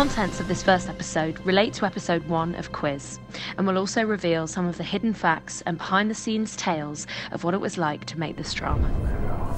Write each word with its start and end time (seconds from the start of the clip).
contents 0.00 0.40
of 0.40 0.48
this 0.48 0.62
first 0.62 0.88
episode 0.88 1.38
relate 1.44 1.74
to 1.74 1.84
episode 1.84 2.26
one 2.26 2.54
of 2.54 2.72
Quiz, 2.72 3.18
and 3.58 3.66
will 3.66 3.76
also 3.76 4.02
reveal 4.02 4.46
some 4.46 4.64
of 4.64 4.78
the 4.78 4.82
hidden 4.82 5.12
facts 5.12 5.62
and 5.66 5.76
behind 5.76 6.08
the 6.10 6.14
scenes 6.14 6.56
tales 6.56 7.06
of 7.32 7.44
what 7.44 7.52
it 7.52 7.60
was 7.60 7.76
like 7.76 8.06
to 8.06 8.18
make 8.18 8.34
this 8.34 8.54
drama. 8.54 8.88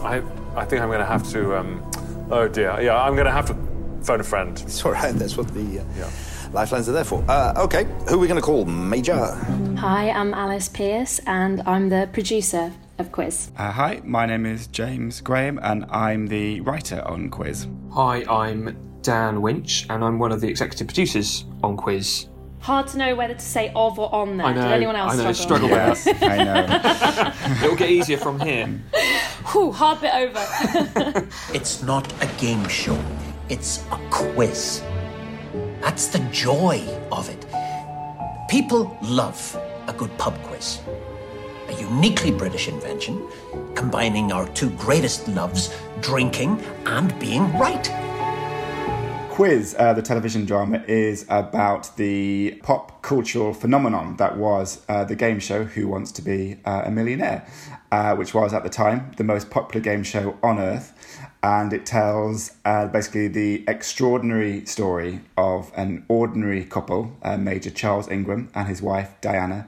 I, 0.03 0.17
I 0.61 0.65
think 0.65 0.83
I'm 0.83 0.89
going 0.89 0.99
to 0.99 1.07
have 1.07 1.31
to. 1.31 1.57
Um, 1.57 1.89
oh 2.33 2.49
dear. 2.49 2.77
Yeah, 2.81 3.01
I'm 3.01 3.15
going 3.15 3.27
to 3.27 3.31
have 3.31 3.47
to 3.47 4.05
phone 4.05 4.19
a 4.19 4.25
friend. 4.25 4.61
It's 4.67 4.85
all 4.85 4.91
right. 4.91 5.15
That's 5.15 5.37
what 5.37 5.47
the 5.55 5.79
uh, 5.79 5.85
yeah. 5.97 6.11
lifelines 6.53 6.89
are 6.89 6.93
there 6.93 7.05
for. 7.05 7.25
Uh, 7.29 7.55
okay, 7.59 7.85
who 8.09 8.17
are 8.17 8.19
we 8.19 8.27
going 8.27 8.41
to 8.41 8.45
call? 8.45 8.65
Major. 8.65 9.25
Hi, 9.79 10.11
I'm 10.11 10.35
Alice 10.35 10.69
Pierce, 10.69 11.21
and 11.21 11.63
I'm 11.67 11.89
the 11.89 12.11
producer 12.13 12.73
of 12.99 13.13
Quiz. 13.13 13.53
Uh, 13.57 13.71
hi, 13.71 14.01
my 14.03 14.27
name 14.27 14.47
is 14.47 14.67
James 14.67 15.21
Graham, 15.21 15.61
and 15.63 15.85
I'm 15.89 16.27
the 16.27 16.63
writer 16.63 17.01
on 17.07 17.31
Quiz. 17.31 17.69
Hi, 17.93 18.25
I'm 18.29 18.92
Dan 19.03 19.43
Winch, 19.43 19.87
and 19.91 20.05
I'm 20.05 20.19
one 20.19 20.33
of 20.33 20.41
the 20.41 20.49
executive 20.49 20.87
producers 20.87 21.45
on 21.63 21.77
Quiz. 21.77 22.29
Hard 22.61 22.87
to 22.89 22.99
know 22.99 23.17
whether 23.17 23.35
to 23.35 23.41
say 23.41 23.73
of 23.75 23.99
or 23.99 24.15
on 24.15 24.37
there. 24.37 24.47
I 24.47 24.53
know. 24.53 24.63
Did 24.63 24.73
anyone 24.73 24.95
else 24.95 25.15
I 25.19 25.25
know. 25.25 25.33
struggle? 25.33 25.69
Struggle 25.69 25.91
with 25.91 26.07
Yes, 26.07 26.23
I 26.23 26.45
know. 27.59 27.65
It'll 27.65 27.77
get 27.77 27.91
easier 27.91 28.17
from 28.19 28.39
here. 28.39 28.67
Whew, 29.51 29.73
hard 29.73 30.01
bit 30.01 30.15
over. 30.15 31.27
It's 31.55 31.83
not 31.83 32.11
a 32.23 32.27
game 32.41 32.67
show, 32.69 32.99
it's 33.49 33.85
a 33.91 33.99
quiz. 34.11 34.83
That's 35.81 36.07
the 36.07 36.21
joy 36.31 36.81
of 37.11 37.29
it. 37.29 37.45
People 38.49 38.97
love 39.03 39.57
a 39.89 39.93
good 39.93 40.17
pub 40.17 40.41
quiz. 40.45 40.79
A 41.69 41.73
uniquely 41.81 42.31
British 42.31 42.69
invention, 42.69 43.27
combining 43.75 44.31
our 44.31 44.47
two 44.51 44.71
greatest 44.71 45.27
loves, 45.27 45.75
drinking 46.01 46.63
and 46.87 47.19
being 47.19 47.53
right. 47.59 47.91
Quiz, 49.33 49.75
uh, 49.79 49.95
the 49.95 50.03
television 50.03 50.45
drama, 50.45 50.85
is 50.87 51.25
about 51.31 51.97
the 51.97 52.51
pop 52.63 53.01
cultural 53.01 53.55
phenomenon 53.55 54.15
that 54.19 54.37
was 54.37 54.85
uh, 54.91 55.05
the 55.05 55.17
game 55.17 55.41
show 55.41 55.65
Who 55.65 55.89
Wants 55.89 56.13
to 56.13 56.23
Be 56.23 56.59
uh, 56.67 56.83
a 56.85 56.91
Millionaire, 56.91 57.47
uh, 57.91 58.15
which 58.15 58.35
was 58.35 58.53
at 58.53 58.63
the 58.63 58.69
time 58.69 59.11
the 59.17 59.25
most 59.25 59.49
popular 59.49 59.83
game 59.83 60.03
show 60.03 60.37
on 60.43 60.59
earth. 60.59 60.93
And 61.43 61.73
it 61.73 61.87
tells 61.87 62.53
uh, 62.67 62.89
basically 62.89 63.29
the 63.29 63.65
extraordinary 63.67 64.67
story 64.67 65.23
of 65.39 65.73
an 65.77 66.05
ordinary 66.09 66.67
couple, 66.67 67.17
Major 67.39 67.71
Charles 67.71 68.11
Ingram 68.11 68.51
and 68.55 68.69
his 68.69 68.83
wife 68.83 69.15
Diana, 69.23 69.67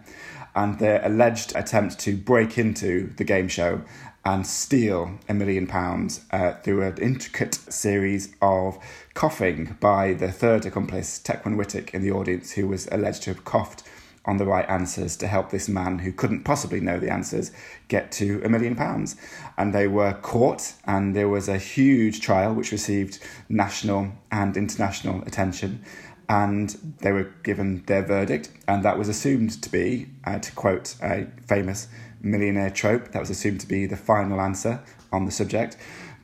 and 0.54 0.78
their 0.78 1.00
alleged 1.06 1.56
attempt 1.56 1.98
to 2.00 2.14
break 2.14 2.58
into 2.58 3.14
the 3.16 3.24
game 3.24 3.48
show 3.48 3.80
and 4.24 4.46
steal 4.46 5.18
a 5.28 5.34
million 5.34 5.66
pounds 5.66 6.24
uh, 6.30 6.52
through 6.54 6.82
an 6.82 6.96
intricate 6.98 7.54
series 7.54 8.34
of 8.40 8.78
coughing 9.12 9.76
by 9.80 10.14
the 10.14 10.32
third 10.32 10.64
accomplice, 10.64 11.18
Tecwen 11.18 11.56
Whittock, 11.56 11.92
in 11.92 12.02
the 12.02 12.10
audience, 12.10 12.52
who 12.52 12.66
was 12.66 12.88
alleged 12.90 13.24
to 13.24 13.30
have 13.30 13.44
coughed 13.44 13.82
on 14.26 14.38
the 14.38 14.46
right 14.46 14.68
answers 14.68 15.16
to 15.18 15.26
help 15.26 15.50
this 15.50 15.68
man 15.68 15.98
who 15.98 16.12
couldn't 16.12 16.44
possibly 16.44 16.80
know 16.80 16.98
the 16.98 17.12
answers 17.12 17.52
get 17.88 18.10
to 18.10 18.40
a 18.42 18.48
million 18.48 18.74
pounds. 18.74 19.16
And 19.58 19.74
they 19.74 19.86
were 19.86 20.14
caught, 20.14 20.72
and 20.86 21.14
there 21.14 21.28
was 21.28 21.48
a 21.48 21.58
huge 21.58 22.20
trial 22.20 22.54
which 22.54 22.72
received 22.72 23.18
national 23.48 24.12
and 24.32 24.56
international 24.56 25.22
attention. 25.22 25.84
And 26.26 26.70
they 27.00 27.12
were 27.12 27.30
given 27.42 27.84
their 27.84 28.02
verdict, 28.02 28.48
and 28.66 28.82
that 28.82 28.96
was 28.96 29.10
assumed 29.10 29.62
to 29.62 29.70
be, 29.70 30.06
uh, 30.24 30.38
to 30.38 30.52
quote 30.52 30.96
a 31.02 31.26
famous 31.46 31.88
millionaire 32.24 32.70
trope, 32.70 33.12
that 33.12 33.20
was 33.20 33.30
assumed 33.30 33.60
to 33.60 33.68
be 33.68 33.86
the 33.86 33.96
final 33.96 34.40
answer 34.40 34.80
on 35.12 35.24
the 35.26 35.30
subject. 35.30 35.76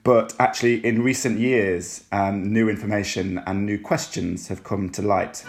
But 0.03 0.34
actually, 0.39 0.84
in 0.84 1.03
recent 1.03 1.39
years, 1.39 2.05
um, 2.11 2.53
new 2.53 2.69
information 2.70 3.43
and 3.47 3.67
new 3.67 3.79
questions 3.79 4.49
have 4.49 4.65
come 4.65 4.89
to 4.91 5.03
light. 5.03 5.44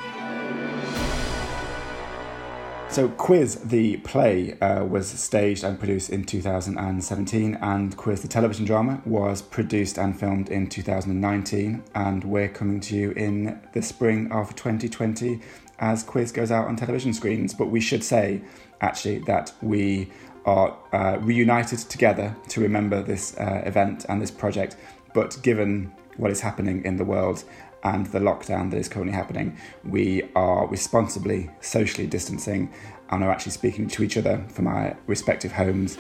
So, 2.91 3.07
Quiz 3.07 3.55
the 3.55 3.95
play 3.97 4.59
uh, 4.59 4.83
was 4.83 5.07
staged 5.07 5.63
and 5.63 5.79
produced 5.79 6.09
in 6.09 6.25
2017, 6.25 7.57
and 7.61 7.95
Quiz 7.95 8.21
the 8.21 8.27
television 8.27 8.65
drama 8.65 9.01
was 9.05 9.41
produced 9.41 9.97
and 9.97 10.19
filmed 10.19 10.49
in 10.49 10.67
2019. 10.67 11.81
And 11.95 12.23
we're 12.25 12.49
coming 12.49 12.81
to 12.81 12.95
you 12.97 13.11
in 13.11 13.57
the 13.71 13.81
spring 13.81 14.29
of 14.33 14.53
2020 14.57 15.39
as 15.79 16.03
Quiz 16.03 16.33
goes 16.33 16.51
out 16.51 16.67
on 16.67 16.75
television 16.75 17.13
screens. 17.13 17.53
But 17.53 17.67
we 17.67 17.79
should 17.79 18.03
say, 18.03 18.41
actually, 18.81 19.19
that 19.19 19.53
we 19.61 20.11
are 20.45 20.77
uh, 20.93 21.17
reunited 21.19 21.79
together 21.79 22.35
to 22.49 22.61
remember 22.61 23.01
this 23.01 23.37
uh, 23.37 23.61
event 23.65 24.05
and 24.09 24.21
this 24.21 24.31
project. 24.31 24.75
But 25.13 25.37
given 25.41 25.91
what 26.17 26.31
is 26.31 26.41
happening 26.41 26.83
in 26.85 26.97
the 26.97 27.05
world 27.05 27.43
and 27.83 28.05
the 28.07 28.19
lockdown 28.19 28.71
that 28.71 28.77
is 28.77 28.87
currently 28.87 29.13
happening, 29.13 29.57
we 29.83 30.23
are 30.35 30.67
responsibly 30.67 31.49
socially 31.61 32.07
distancing 32.07 32.71
and 33.09 33.23
are 33.23 33.31
actually 33.31 33.51
speaking 33.51 33.87
to 33.89 34.03
each 34.03 34.17
other 34.17 34.43
from 34.49 34.67
our 34.67 34.97
respective 35.07 35.51
homes. 35.51 35.97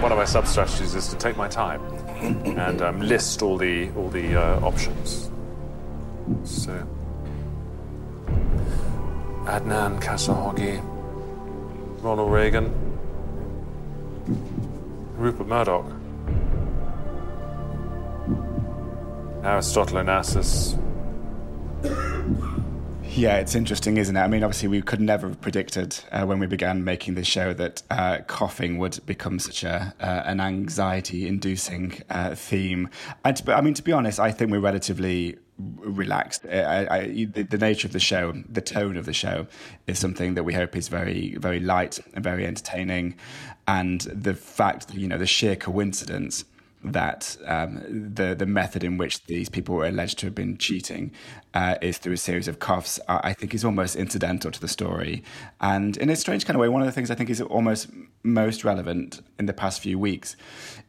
One 0.00 0.10
of 0.10 0.18
my 0.18 0.24
sub 0.24 0.46
strategies 0.46 0.94
is 0.94 1.08
to 1.08 1.16
take 1.16 1.36
my 1.36 1.48
time 1.48 1.80
and 2.58 2.82
um, 2.82 3.00
list 3.00 3.42
all 3.42 3.56
the 3.56 3.90
all 3.90 4.08
the 4.08 4.34
uh, 4.34 4.60
options. 4.60 5.30
So, 6.44 6.72
Adnan 9.44 10.00
Khashoggi, 10.00 10.82
Ronald 12.02 12.32
Reagan, 12.32 12.85
Rupert 15.16 15.46
Murdoch, 15.46 15.86
Aristotle 19.42 19.98
Onassis. 19.98 20.78
Yeah, 23.16 23.38
it's 23.38 23.54
interesting, 23.54 23.96
isn't 23.96 24.14
it? 24.14 24.20
I 24.20 24.26
mean, 24.28 24.44
obviously, 24.44 24.68
we 24.68 24.82
could 24.82 25.00
never 25.00 25.28
have 25.28 25.40
predicted 25.40 25.98
uh, 26.12 26.26
when 26.26 26.38
we 26.38 26.46
began 26.46 26.84
making 26.84 27.14
this 27.14 27.26
show 27.26 27.54
that 27.54 27.82
uh, 27.90 28.18
coughing 28.26 28.76
would 28.76 29.00
become 29.06 29.38
such 29.38 29.64
a 29.64 29.94
uh, 30.00 30.22
an 30.26 30.38
anxiety-inducing 30.38 32.02
uh, 32.10 32.34
theme. 32.34 32.90
And 33.24 33.36
to, 33.38 33.56
I 33.56 33.62
mean, 33.62 33.72
to 33.72 33.82
be 33.82 33.92
honest, 33.92 34.20
I 34.20 34.32
think 34.32 34.50
we're 34.50 34.60
relatively 34.60 35.38
relaxed. 35.58 36.44
I, 36.46 36.86
I, 36.90 37.24
the, 37.24 37.42
the, 37.42 37.58
nature 37.58 37.86
of 37.86 37.92
the 37.92 38.00
show, 38.00 38.32
the 38.48 38.60
tone 38.60 38.96
of 38.96 39.06
the 39.06 39.12
show, 39.12 39.46
is 39.86 39.98
something 39.98 40.34
that 40.34 40.44
we 40.44 40.54
hope 40.54 40.76
is 40.76 40.88
very, 40.88 41.36
very 41.36 41.60
light 41.60 41.98
and 42.14 42.22
very 42.22 42.46
entertaining. 42.46 43.16
And 43.66 44.02
the 44.02 44.34
fact, 44.34 44.88
that, 44.88 44.96
you 44.96 45.08
know, 45.08 45.18
the 45.18 45.26
sheer 45.26 45.56
coincidence 45.56 46.44
that 46.92 47.36
um, 47.46 47.82
the 48.14 48.34
the 48.34 48.46
method 48.46 48.84
in 48.84 48.98
which 48.98 49.24
these 49.24 49.48
people 49.48 49.74
were 49.74 49.86
alleged 49.86 50.18
to 50.20 50.26
have 50.26 50.34
been 50.34 50.56
cheating 50.58 51.12
uh, 51.54 51.76
is 51.80 51.98
through 51.98 52.14
a 52.14 52.18
series 52.18 52.48
of 52.48 52.58
coughs. 52.58 52.98
I 53.08 53.32
think 53.32 53.54
is 53.54 53.64
almost 53.64 53.96
incidental 53.96 54.50
to 54.50 54.60
the 54.60 54.68
story, 54.68 55.22
and 55.60 55.96
in 55.96 56.10
a 56.10 56.16
strange 56.16 56.46
kind 56.46 56.56
of 56.56 56.60
way, 56.60 56.68
one 56.68 56.82
of 56.82 56.86
the 56.86 56.92
things 56.92 57.10
I 57.10 57.14
think 57.14 57.30
is 57.30 57.40
almost 57.40 57.88
most 58.22 58.64
relevant 58.64 59.22
in 59.38 59.46
the 59.46 59.52
past 59.52 59.80
few 59.80 59.98
weeks 59.98 60.36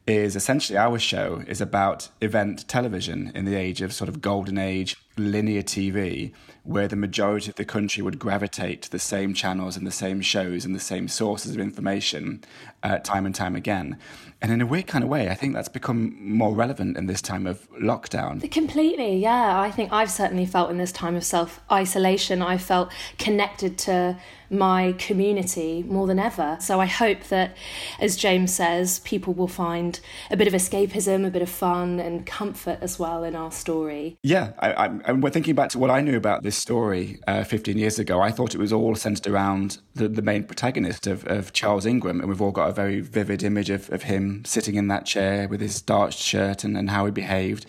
is 0.08 0.36
essentially 0.38 0.78
our 0.78 0.98
show 0.98 1.44
is 1.48 1.60
about 1.60 2.10
event 2.22 2.68
television 2.70 3.32
in 3.36 3.44
the 3.44 3.56
age 3.56 3.82
of 3.82 3.94
sort 3.94 4.08
of 4.08 4.22
golden 4.22 4.58
age 4.58 4.96
linear 5.18 5.62
TV, 5.62 6.32
where 6.64 6.88
the 6.88 6.96
majority 6.96 7.50
of 7.50 7.56
the 7.56 7.66
country 7.66 8.02
would 8.02 8.20
gravitate 8.20 8.82
to 8.84 8.92
the 8.92 9.00
same 9.00 9.34
channels 9.34 9.76
and 9.76 9.86
the 9.86 9.92
same 9.92 10.22
shows 10.22 10.64
and 10.64 10.74
the 10.76 10.80
same 10.80 11.08
sources 11.08 11.54
of 11.54 11.60
information 11.60 12.44
uh, 12.84 13.00
time 13.00 13.26
and 13.26 13.36
time 13.36 13.56
again. 13.56 13.98
And 14.42 14.52
in 14.52 14.62
a 14.62 14.66
weird 14.66 14.88
kind 14.88 15.04
of 15.04 15.10
way, 15.10 15.30
I 15.30 15.34
think 15.34 15.56
that's 15.56 15.68
become 15.68 16.16
more 16.20 16.54
relevant 16.54 16.96
in 16.96 17.08
this 17.08 17.22
time 17.22 17.48
of 17.48 17.70
lockdown. 17.72 18.50
Completely, 18.52 19.18
yeah. 19.18 19.60
I 19.60 19.72
think 19.72 19.92
I've 19.92 20.12
certainly 20.12 20.46
felt 20.46 20.70
in 20.70 20.78
this 20.78 20.92
time 20.92 21.16
of 21.16 21.24
self 21.24 21.60
isolation, 21.72 22.42
I 22.42 22.58
felt 22.58 22.92
connected 23.18 23.78
to 23.80 24.18
my 24.50 24.94
community 24.98 25.84
more 25.84 26.08
than 26.08 26.20
ever. 26.20 26.58
So 26.62 26.80
I 26.80 26.86
hope 26.86 27.24
that, 27.26 27.56
as 28.00 28.16
James 28.16 28.54
says, 28.54 29.00
people 29.00 29.34
will 29.34 29.48
find 29.48 30.00
a 30.32 30.38
bit 30.38 30.48
of 30.48 30.54
escapism, 30.54 31.26
a 31.26 31.30
bit 31.30 31.42
of 31.42 31.50
fun, 31.50 32.00
and 32.00 32.26
comfort 32.26 32.80
as 32.82 32.98
well 32.98 33.24
in 33.24 33.36
our 33.36 33.52
story. 33.52 34.18
Yeah, 34.24 34.54
I, 34.60 34.72
I, 34.72 34.86
and 35.06 35.22
we're 35.22 35.32
thinking 35.32 35.56
back 35.56 35.70
to 35.72 35.80
what 35.80 35.90
I 35.90 36.02
knew 36.02 36.16
about 36.16 36.44
this 36.44 36.56
story 36.56 37.20
uh, 37.28 37.44
15 37.44 37.78
years 37.78 38.00
ago. 38.00 38.22
I 38.22 38.32
thought 38.32 38.56
it 38.56 38.60
was 38.60 38.72
all 38.72 38.96
centered 38.96 39.28
around 39.28 39.80
the, 39.96 40.08
the 40.08 40.22
main 40.22 40.44
protagonist 40.44 41.08
of, 41.08 41.26
of 41.28 41.54
Charles 41.54 41.86
Ingram, 41.86 42.20
and 42.20 42.30
we've 42.30 42.42
all 42.42 42.52
got 42.52 42.70
a 42.70 42.74
very 42.74 43.02
vivid 43.02 43.44
image 43.44 43.70
of, 43.70 43.92
of 43.92 44.04
him 44.04 44.27
sitting 44.46 44.76
in 44.76 44.88
that 44.88 45.06
chair 45.06 45.48
with 45.48 45.62
his 45.62 45.76
starched 45.76 46.20
shirt 46.20 46.64
and, 46.64 46.78
and 46.78 46.90
how 46.90 47.06
he 47.06 47.12
behaved. 47.12 47.66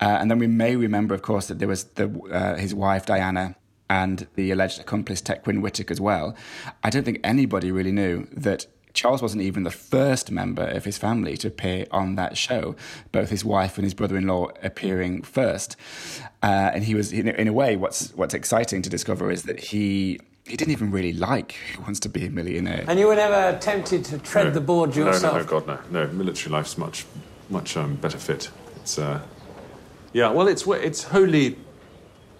Uh, 0.00 0.18
and 0.20 0.30
then 0.30 0.38
we 0.38 0.46
may 0.46 0.76
remember, 0.76 1.14
of 1.14 1.22
course, 1.22 1.48
that 1.48 1.58
there 1.58 1.68
was 1.68 1.84
the, 1.98 2.08
uh, 2.32 2.56
his 2.56 2.74
wife 2.74 3.06
Diana 3.06 3.56
and 3.88 4.26
the 4.34 4.50
alleged 4.50 4.80
accomplice 4.80 5.22
Tecwen 5.22 5.60
Whittock 5.60 5.90
as 5.90 6.00
well. 6.00 6.36
I 6.82 6.90
don't 6.90 7.04
think 7.04 7.20
anybody 7.24 7.72
really 7.72 7.92
knew 7.92 8.26
that 8.32 8.66
Charles 8.92 9.22
wasn't 9.22 9.42
even 9.42 9.62
the 9.62 9.70
first 9.70 10.30
member 10.30 10.64
of 10.64 10.84
his 10.84 10.98
family 10.98 11.36
to 11.38 11.48
appear 11.48 11.86
on 11.90 12.16
that 12.16 12.36
show. 12.36 12.74
Both 13.12 13.30
his 13.30 13.44
wife 13.44 13.78
and 13.78 13.84
his 13.84 13.94
brother-in-law 13.94 14.48
appearing 14.62 15.22
first, 15.22 15.76
uh, 16.42 16.70
and 16.74 16.84
he 16.84 16.94
was 16.94 17.12
in, 17.12 17.28
in 17.28 17.48
a 17.48 17.52
way. 17.52 17.76
What's 17.76 18.12
what's 18.14 18.34
exciting 18.34 18.82
to 18.82 18.90
discover 18.90 19.30
is 19.30 19.44
that 19.44 19.60
he 19.60 20.18
he 20.48 20.56
didn't 20.56 20.72
even 20.72 20.90
really 20.90 21.12
like 21.12 21.52
Who 21.76 21.82
Wants 21.82 22.00
to 22.00 22.08
Be 22.08 22.24
a 22.26 22.30
Millionaire. 22.30 22.84
And 22.88 22.98
you 22.98 23.06
were 23.06 23.16
never 23.16 23.58
tempted 23.58 24.04
to 24.06 24.18
tread 24.18 24.46
No. 24.46 24.50
the 24.52 24.60
board 24.60 24.96
yourself? 24.96 25.34
No, 25.34 25.40
no, 25.40 25.46
God, 25.46 25.66
no, 25.92 26.04
no. 26.04 26.12
Military 26.12 26.50
life's 26.50 26.78
much, 26.78 27.04
much 27.50 27.76
um, 27.76 27.96
better 27.96 28.18
fit. 28.18 28.50
It's, 28.76 28.98
uh, 28.98 29.20
yeah. 30.12 30.30
Well, 30.30 30.48
it's 30.48 30.66
it's 30.66 31.04
wholly 31.04 31.56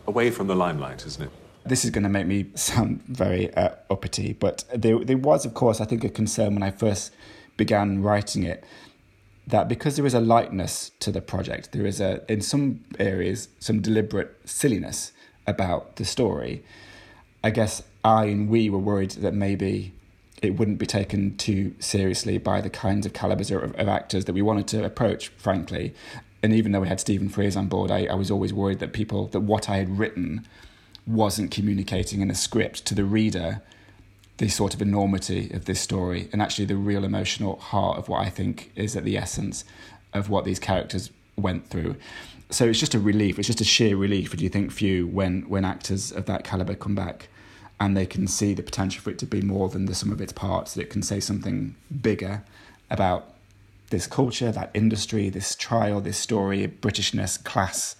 away 0.06 0.30
from 0.30 0.46
the 0.46 0.54
limelight, 0.56 1.04
isn't 1.06 1.22
it? 1.24 1.30
This 1.66 1.84
is 1.84 1.90
going 1.90 2.04
to 2.04 2.08
make 2.08 2.26
me 2.26 2.46
sound 2.54 3.02
very 3.06 3.52
uh, 3.54 3.70
uppity, 3.90 4.32
but 4.32 4.64
there, 4.74 4.98
there 5.04 5.18
was, 5.18 5.44
of 5.44 5.52
course, 5.54 5.80
I 5.80 5.84
think, 5.84 6.02
a 6.02 6.08
concern 6.08 6.54
when 6.54 6.62
I 6.62 6.70
first 6.70 7.12
began 7.58 8.02
writing 8.02 8.44
it 8.44 8.64
that 9.48 9.66
because 9.68 9.96
there 9.96 10.06
is 10.06 10.14
a 10.14 10.20
lightness 10.20 10.90
to 11.00 11.10
the 11.10 11.20
project, 11.20 11.72
there 11.72 11.86
is 11.86 12.00
a, 12.00 12.22
in 12.30 12.40
some 12.40 12.80
areas, 12.98 13.48
some 13.60 13.80
deliberate 13.80 14.36
silliness 14.44 15.12
about 15.46 15.96
the 15.96 16.04
story. 16.04 16.62
I 17.42 17.50
guess 17.50 17.82
I 18.08 18.24
and 18.24 18.48
we 18.48 18.70
were 18.70 18.78
worried 18.78 19.10
that 19.10 19.34
maybe 19.34 19.92
it 20.40 20.56
wouldn't 20.56 20.78
be 20.78 20.86
taken 20.86 21.36
too 21.36 21.74
seriously 21.78 22.38
by 22.38 22.62
the 22.62 22.70
kinds 22.70 23.04
of 23.04 23.12
calibers 23.12 23.50
of, 23.50 23.74
of 23.74 23.88
actors 23.88 24.24
that 24.24 24.32
we 24.32 24.40
wanted 24.40 24.66
to 24.68 24.82
approach, 24.82 25.28
frankly. 25.28 25.94
And 26.42 26.54
even 26.54 26.72
though 26.72 26.80
we 26.80 26.88
had 26.88 27.00
Stephen 27.00 27.28
Frears 27.28 27.54
on 27.54 27.68
board, 27.68 27.90
I, 27.90 28.06
I 28.06 28.14
was 28.14 28.30
always 28.30 28.54
worried 28.54 28.78
that 28.78 28.94
people, 28.94 29.26
that 29.28 29.40
what 29.40 29.68
I 29.68 29.76
had 29.76 29.98
written 29.98 30.46
wasn't 31.06 31.50
communicating 31.50 32.22
in 32.22 32.30
a 32.30 32.34
script 32.34 32.86
to 32.86 32.94
the 32.94 33.04
reader 33.04 33.60
the 34.38 34.48
sort 34.48 34.72
of 34.72 34.80
enormity 34.80 35.50
of 35.52 35.66
this 35.66 35.80
story 35.80 36.30
and 36.32 36.40
actually 36.40 36.64
the 36.64 36.76
real 36.76 37.04
emotional 37.04 37.56
heart 37.56 37.98
of 37.98 38.08
what 38.08 38.24
I 38.24 38.30
think 38.30 38.72
is 38.74 38.96
at 38.96 39.04
the 39.04 39.18
essence 39.18 39.64
of 40.14 40.30
what 40.30 40.46
these 40.46 40.58
characters 40.60 41.10
went 41.36 41.68
through. 41.68 41.96
So 42.48 42.66
it's 42.66 42.80
just 42.80 42.94
a 42.94 43.00
relief. 43.00 43.38
It's 43.38 43.48
just 43.48 43.60
a 43.60 43.64
sheer 43.64 43.96
relief. 43.96 44.34
Do 44.34 44.44
you 44.44 44.48
think 44.48 44.70
few 44.72 45.08
when 45.08 45.42
when 45.48 45.66
actors 45.66 46.10
of 46.10 46.24
that 46.26 46.44
caliber 46.44 46.74
come 46.74 46.94
back 46.94 47.28
and 47.80 47.96
they 47.96 48.06
can 48.06 48.26
see 48.26 48.54
the 48.54 48.62
potential 48.62 49.02
for 49.02 49.10
it 49.10 49.18
to 49.18 49.26
be 49.26 49.40
more 49.40 49.68
than 49.68 49.86
the 49.86 49.94
sum 49.94 50.12
of 50.12 50.20
its 50.20 50.32
parts? 50.32 50.74
That 50.74 50.82
it 50.82 50.90
can 50.90 51.02
say 51.02 51.20
something 51.20 51.74
bigger 52.02 52.42
about 52.90 53.34
this 53.90 54.06
culture, 54.06 54.52
that 54.52 54.70
industry, 54.74 55.30
this 55.30 55.54
trial, 55.54 56.00
this 56.00 56.18
story, 56.18 56.66
Britishness, 56.68 57.42
class. 57.42 57.96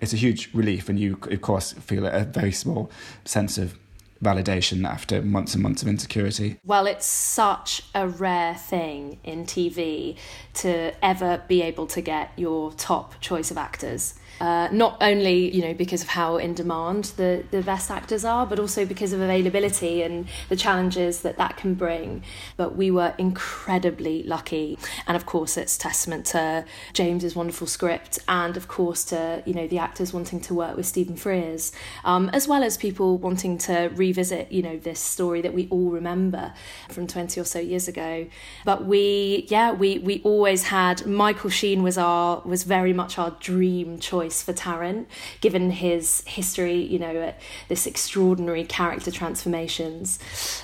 It's 0.00 0.12
a 0.12 0.16
huge 0.16 0.50
relief, 0.54 0.88
and 0.88 0.98
you, 0.98 1.18
of 1.30 1.40
course, 1.40 1.72
feel 1.72 2.06
a 2.06 2.24
very 2.24 2.52
small 2.52 2.90
sense 3.24 3.58
of 3.58 3.78
validation 4.22 4.86
after 4.86 5.20
months 5.22 5.54
and 5.54 5.62
months 5.62 5.82
of 5.82 5.88
insecurity. 5.88 6.58
Well, 6.64 6.86
it's 6.86 7.06
such 7.06 7.82
a 7.94 8.08
rare 8.08 8.54
thing 8.54 9.18
in 9.24 9.44
TV 9.44 10.16
to 10.54 10.92
ever 11.04 11.42
be 11.48 11.62
able 11.62 11.86
to 11.88 12.00
get 12.00 12.32
your 12.36 12.72
top 12.72 13.20
choice 13.20 13.50
of 13.50 13.58
actors. 13.58 14.14
Uh, 14.40 14.68
not 14.70 14.98
only 15.00 15.54
you 15.54 15.62
know 15.62 15.72
because 15.72 16.02
of 16.02 16.08
how 16.08 16.36
in 16.36 16.52
demand 16.52 17.04
the, 17.16 17.42
the 17.50 17.62
best 17.62 17.90
actors 17.90 18.24
are, 18.24 18.46
but 18.46 18.58
also 18.58 18.84
because 18.84 19.12
of 19.12 19.20
availability 19.20 20.02
and 20.02 20.26
the 20.48 20.56
challenges 20.56 21.22
that 21.22 21.38
that 21.38 21.56
can 21.56 21.74
bring. 21.74 22.22
But 22.56 22.76
we 22.76 22.90
were 22.90 23.14
incredibly 23.16 24.22
lucky, 24.24 24.78
and 25.06 25.16
of 25.16 25.24
course 25.24 25.56
it's 25.56 25.78
testament 25.78 26.26
to 26.26 26.64
James's 26.92 27.34
wonderful 27.34 27.66
script, 27.66 28.18
and 28.28 28.56
of 28.56 28.68
course 28.68 29.04
to 29.04 29.42
you 29.46 29.54
know 29.54 29.66
the 29.66 29.78
actors 29.78 30.12
wanting 30.12 30.40
to 30.40 30.54
work 30.54 30.76
with 30.76 30.86
Stephen 30.86 31.16
Frears, 31.16 31.72
um, 32.04 32.28
as 32.30 32.46
well 32.46 32.62
as 32.62 32.76
people 32.76 33.16
wanting 33.16 33.56
to 33.58 33.90
revisit 33.94 34.52
you 34.52 34.62
know 34.62 34.76
this 34.76 35.00
story 35.00 35.40
that 35.40 35.54
we 35.54 35.66
all 35.70 35.90
remember 35.90 36.52
from 36.90 37.06
twenty 37.06 37.40
or 37.40 37.44
so 37.44 37.58
years 37.58 37.88
ago. 37.88 38.26
But 38.66 38.84
we 38.84 39.46
yeah 39.48 39.72
we 39.72 39.98
we 39.98 40.20
always 40.24 40.64
had 40.64 41.06
Michael 41.06 41.48
Sheen 41.50 41.82
was 41.82 41.96
our 41.96 42.42
was 42.44 42.64
very 42.64 42.92
much 42.92 43.18
our 43.18 43.30
dream 43.40 43.98
choice 43.98 44.25
choice 44.26 44.42
for 44.42 44.52
Tarrant, 44.52 45.08
given 45.40 45.70
his 45.70 46.22
history, 46.26 46.76
you 46.76 46.98
know, 46.98 47.34
this 47.68 47.86
extraordinary 47.86 48.64
character 48.64 49.10
transformations. 49.10 50.18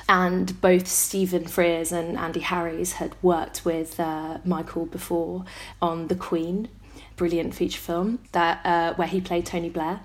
And 0.09 0.61
both 0.61 0.89
Stephen 0.89 1.45
Frears 1.45 1.93
and 1.93 2.19
Andy 2.19 2.41
Harries 2.41 2.95
had 2.95 3.15
worked 3.23 3.65
with 3.65 4.01
uh, 4.01 4.39
Michael 4.45 4.87
before 4.87 5.45
on 5.81 6.09
The 6.09 6.17
Queen, 6.17 6.69
brilliant 7.17 7.55
feature 7.55 7.79
film 7.81 8.19
that 8.33 8.65
uh, 8.65 8.95
where 8.95 9.09
he 9.09 9.21
played 9.21 9.47
Tony 9.47 9.71
Blair. 9.71 10.01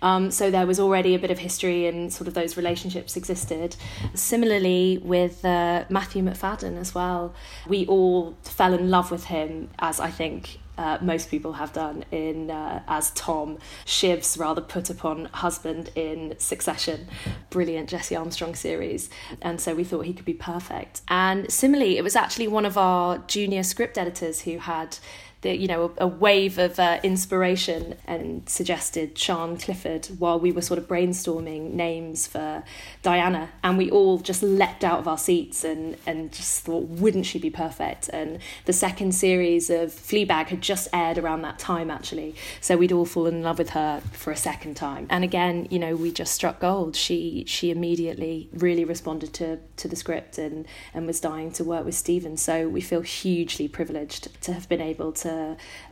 Um, 0.00 0.30
so 0.30 0.50
there 0.50 0.66
was 0.66 0.78
already 0.78 1.14
a 1.14 1.18
bit 1.18 1.30
of 1.30 1.38
history 1.38 1.86
and 1.86 2.12
sort 2.12 2.28
of 2.28 2.34
those 2.34 2.56
relationships 2.56 3.16
existed. 3.16 3.76
Similarly 4.14 4.98
with 5.02 5.44
uh, 5.44 5.84
Matthew 5.88 6.22
Macfadyen 6.22 6.78
as 6.78 6.94
well, 6.94 7.34
we 7.66 7.86
all 7.86 8.36
fell 8.42 8.72
in 8.72 8.90
love 8.90 9.10
with 9.10 9.24
him 9.24 9.70
as 9.78 10.00
I 10.00 10.10
think 10.10 10.58
uh, 10.78 10.98
most 11.00 11.30
people 11.30 11.52
have 11.54 11.72
done 11.72 12.04
in 12.10 12.50
uh, 12.50 12.82
as 12.88 13.10
Tom, 13.12 13.58
Shiv's 13.84 14.36
rather 14.36 14.60
put 14.60 14.90
upon 14.90 15.26
husband 15.26 15.90
in 15.94 16.34
Succession, 16.38 17.08
brilliant 17.50 17.88
Jesse 17.88 18.16
Armstrong 18.16 18.54
series, 18.54 19.10
and 19.40 19.60
so 19.60 19.74
we 19.74 19.84
thought 19.84 20.06
he 20.06 20.12
could 20.12 20.24
be 20.24 20.34
perfect. 20.34 21.02
And 21.08 21.50
similarly, 21.52 21.98
it 21.98 22.02
was 22.02 22.16
actually 22.16 22.48
one 22.48 22.66
of 22.66 22.76
our 22.76 23.18
junior 23.18 23.62
script 23.62 23.98
editors 23.98 24.42
who 24.42 24.58
had 24.58 24.98
the, 25.44 25.56
you 25.56 25.68
know 25.68 25.92
a, 25.98 26.04
a 26.04 26.06
wave 26.06 26.58
of 26.58 26.80
uh, 26.80 26.98
inspiration 27.04 27.96
and 28.06 28.48
suggested 28.48 29.16
Sian 29.16 29.56
Clifford 29.56 30.06
while 30.18 30.40
we 30.40 30.50
were 30.50 30.62
sort 30.62 30.78
of 30.78 30.88
brainstorming 30.88 31.74
names 31.74 32.26
for 32.26 32.64
Diana, 33.02 33.50
and 33.62 33.78
we 33.78 33.90
all 33.90 34.18
just 34.18 34.42
leapt 34.42 34.82
out 34.82 34.98
of 34.98 35.06
our 35.06 35.18
seats 35.18 35.62
and 35.62 35.96
and 36.06 36.32
just 36.32 36.64
thought, 36.64 36.88
wouldn't 36.88 37.26
she 37.26 37.38
be 37.38 37.50
perfect? 37.50 38.08
And 38.08 38.40
the 38.64 38.72
second 38.72 39.14
series 39.14 39.70
of 39.70 39.90
Fleabag 39.90 40.46
had 40.46 40.62
just 40.62 40.88
aired 40.92 41.18
around 41.18 41.42
that 41.42 41.58
time 41.58 41.90
actually, 41.90 42.34
so 42.60 42.76
we'd 42.76 42.92
all 42.92 43.04
fallen 43.04 43.36
in 43.36 43.42
love 43.42 43.58
with 43.58 43.70
her 43.70 44.00
for 44.12 44.32
a 44.32 44.36
second 44.36 44.74
time. 44.76 45.06
And 45.10 45.22
again, 45.22 45.68
you 45.70 45.78
know, 45.78 45.94
we 45.94 46.10
just 46.10 46.34
struck 46.34 46.58
gold. 46.58 46.96
She 46.96 47.44
she 47.46 47.70
immediately 47.70 48.48
really 48.52 48.84
responded 48.84 49.32
to 49.34 49.58
to 49.76 49.88
the 49.88 49.96
script 49.96 50.38
and 50.38 50.66
and 50.94 51.06
was 51.06 51.20
dying 51.20 51.52
to 51.52 51.64
work 51.64 51.84
with 51.84 51.94
Stephen. 51.94 52.38
So 52.38 52.66
we 52.66 52.80
feel 52.80 53.02
hugely 53.02 53.68
privileged 53.68 54.28
to 54.44 54.54
have 54.54 54.68
been 54.70 54.80
able 54.80 55.12
to 55.12 55.33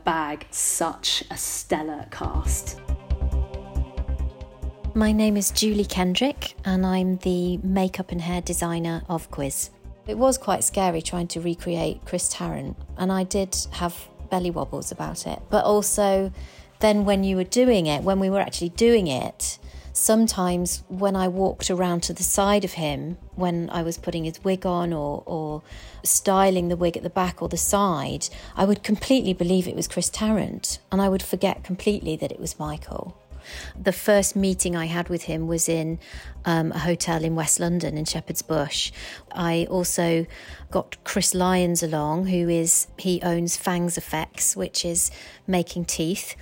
bag 0.05 0.47
such 0.51 1.25
a 1.31 1.37
stellar 1.37 2.07
cast. 2.11 2.81
My 4.95 5.13
name 5.13 5.39
is 5.39 5.51
Julie 5.51 5.87
Kendrick, 5.87 6.55
and 6.65 6.85
I'm 6.85 7.17
the 7.19 7.57
makeup 7.59 8.13
and 8.13 8.21
hair 8.21 8.43
designer 8.43 9.03
of 9.09 9.31
Quiz. 9.31 9.71
It 10.07 10.19
was 10.19 10.37
quite 10.37 10.65
scary 10.65 11.01
trying 11.01 11.29
to 11.29 11.41
recreate 11.41 12.05
Chris 12.05 12.29
Tarrant, 12.29 12.77
and 12.99 13.11
I 13.11 13.25
did 13.25 13.57
have 13.71 14.09
belly 14.31 14.51
wobbles 14.51 14.93
about 14.93 15.27
it. 15.27 15.41
But 15.49 15.65
also, 15.65 16.33
then 16.81 17.05
when 17.05 17.25
you 17.25 17.37
were 17.37 17.45
doing 17.45 17.87
it, 17.87 18.03
when 18.03 18.19
we 18.19 18.29
were 18.29 18.41
actually 18.41 18.71
doing 18.71 19.07
it, 19.07 19.59
sometimes 19.93 20.83
when 20.89 21.17
I 21.17 21.29
walked 21.29 21.71
around 21.71 22.03
to 22.05 22.13
the 22.13 22.23
side 22.23 22.65
of 22.65 22.73
him, 22.73 23.19
when 23.35 23.69
I 23.71 23.83
was 23.83 23.99
putting 23.99 24.25
his 24.25 24.43
wig 24.43 24.67
on 24.67 24.93
or, 24.93 25.23
or 25.27 25.63
styling 26.03 26.69
the 26.69 26.77
wig 26.77 26.97
at 26.97 27.03
the 27.03 27.11
back 27.11 27.43
or 27.43 27.49
the 27.49 27.57
side, 27.57 28.29
I 28.57 28.65
would 28.65 28.83
completely 28.83 29.33
believe 29.33 29.69
it 29.69 29.77
was 29.77 29.89
Chris 29.89 30.09
Tarrant 30.09 30.79
and 30.91 31.01
I 31.01 31.09
would 31.09 31.23
forget 31.23 31.65
completely 31.65 32.17
that 32.17 32.33
it 32.33 32.41
was 32.41 32.59
Michael. 32.59 33.17
The 33.77 33.93
first 33.93 34.37
meeting 34.37 34.77
I 34.77 34.87
had 34.87 35.09
with 35.09 35.25
him 35.25 35.49
was 35.49 35.69
in 35.69 35.99
um, 36.45 36.73
a 36.73 36.79
hotel 36.79 37.25
in 37.25 37.35
West 37.35 37.59
London 37.59 37.99
in 37.99 38.05
Shepherd's 38.05 38.43
Bush. 38.43 38.93
I 39.33 39.67
also 39.69 40.27
got 40.71 40.97
Chris 41.05 41.35
Lyons 41.35 41.83
along, 41.83 42.27
who 42.27 42.49
is, 42.49 42.87
he 42.99 43.21
owns 43.23 43.57
Fangs 43.57 43.99
Effects, 43.99 44.57
which 44.57 44.85
is 44.85 45.11
making 45.47 45.87
teeth 45.87 46.37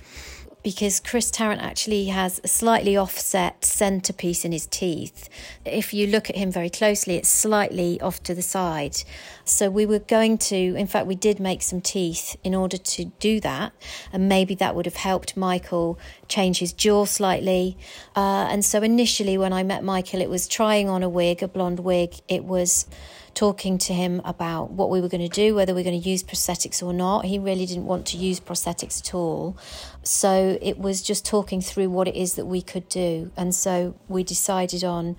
because 0.63 0.99
Chris 0.99 1.31
Tarrant 1.31 1.61
actually 1.61 2.05
has 2.05 2.39
a 2.43 2.47
slightly 2.47 2.95
offset 2.95 3.65
centerpiece 3.65 4.45
in 4.45 4.51
his 4.51 4.67
teeth. 4.67 5.29
If 5.65 5.93
you 5.93 6.07
look 6.07 6.29
at 6.29 6.35
him 6.35 6.51
very 6.51 6.69
closely, 6.69 7.15
it's 7.15 7.29
slightly 7.29 7.99
off 8.01 8.21
to 8.23 8.35
the 8.35 8.41
side. 8.41 9.03
So 9.51 9.69
we 9.69 9.85
were 9.85 9.99
going 9.99 10.37
to, 10.37 10.55
in 10.55 10.87
fact, 10.87 11.07
we 11.07 11.15
did 11.15 11.39
make 11.39 11.61
some 11.61 11.81
teeth 11.81 12.37
in 12.43 12.55
order 12.55 12.77
to 12.77 13.05
do 13.19 13.39
that, 13.41 13.73
and 14.13 14.29
maybe 14.29 14.55
that 14.55 14.75
would 14.75 14.85
have 14.85 14.95
helped 14.95 15.35
Michael 15.35 15.99
change 16.27 16.59
his 16.59 16.73
jaw 16.73 17.05
slightly. 17.05 17.77
Uh, 18.15 18.47
and 18.49 18.63
so 18.63 18.81
initially, 18.81 19.37
when 19.37 19.53
I 19.53 19.63
met 19.63 19.83
Michael, 19.83 20.21
it 20.21 20.29
was 20.29 20.47
trying 20.47 20.89
on 20.89 21.03
a 21.03 21.09
wig, 21.09 21.43
a 21.43 21.47
blonde 21.47 21.81
wig. 21.81 22.15
It 22.27 22.45
was 22.45 22.87
talking 23.33 23.77
to 23.77 23.93
him 23.93 24.21
about 24.25 24.71
what 24.71 24.89
we 24.89 24.99
were 24.99 25.07
going 25.07 25.27
to 25.27 25.35
do, 25.35 25.55
whether 25.55 25.73
we 25.73 25.81
are 25.81 25.83
going 25.85 26.01
to 26.01 26.09
use 26.09 26.23
prosthetics 26.23 26.83
or 26.83 26.93
not. 26.93 27.25
He 27.25 27.39
really 27.39 27.65
didn't 27.65 27.85
want 27.85 28.05
to 28.07 28.17
use 28.17 28.39
prosthetics 28.39 28.99
at 28.99 29.13
all. 29.13 29.57
So 30.03 30.57
it 30.61 30.77
was 30.77 31.01
just 31.01 31.25
talking 31.25 31.61
through 31.61 31.89
what 31.89 32.07
it 32.07 32.15
is 32.15 32.35
that 32.35 32.45
we 32.45 32.61
could 32.61 32.89
do. 32.89 33.31
And 33.37 33.55
so 33.55 33.95
we 34.07 34.23
decided 34.23 34.83
on 34.83 35.15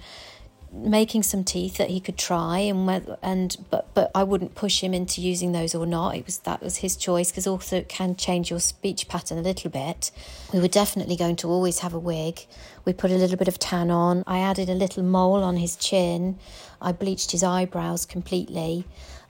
making 0.72 1.22
some 1.22 1.44
teeth 1.44 1.76
that 1.76 1.90
he 1.90 2.00
could 2.00 2.16
try 2.16 2.58
and 2.58 2.88
and 3.22 3.56
but 3.70 3.92
but 3.94 4.10
I 4.14 4.24
wouldn't 4.24 4.54
push 4.54 4.82
him 4.82 4.94
into 4.94 5.20
using 5.20 5.52
those 5.52 5.74
or 5.74 5.86
not. 5.86 6.16
It 6.16 6.24
was 6.24 6.38
that 6.38 6.62
was 6.62 6.76
his 6.78 6.96
choice 6.96 7.30
because 7.30 7.46
also 7.46 7.76
it 7.76 7.88
can 7.88 8.16
change 8.16 8.50
your 8.50 8.60
speech 8.60 9.06
pattern 9.08 9.38
a 9.38 9.42
little 9.42 9.70
bit. 9.70 10.10
We 10.52 10.60
were 10.60 10.68
definitely 10.68 11.16
going 11.16 11.36
to 11.36 11.48
always 11.48 11.80
have 11.80 11.92
a 11.92 11.98
wig. 11.98 12.46
We 12.84 12.92
put 12.92 13.10
a 13.10 13.16
little 13.16 13.36
bit 13.36 13.48
of 13.48 13.58
tan 13.58 13.90
on. 13.90 14.24
I 14.26 14.38
added 14.38 14.68
a 14.68 14.74
little 14.74 15.02
mole 15.02 15.42
on 15.42 15.56
his 15.56 15.76
chin. 15.76 16.38
I 16.80 16.92
bleached 16.92 17.32
his 17.32 17.42
eyebrows 17.42 18.06
completely 18.06 18.86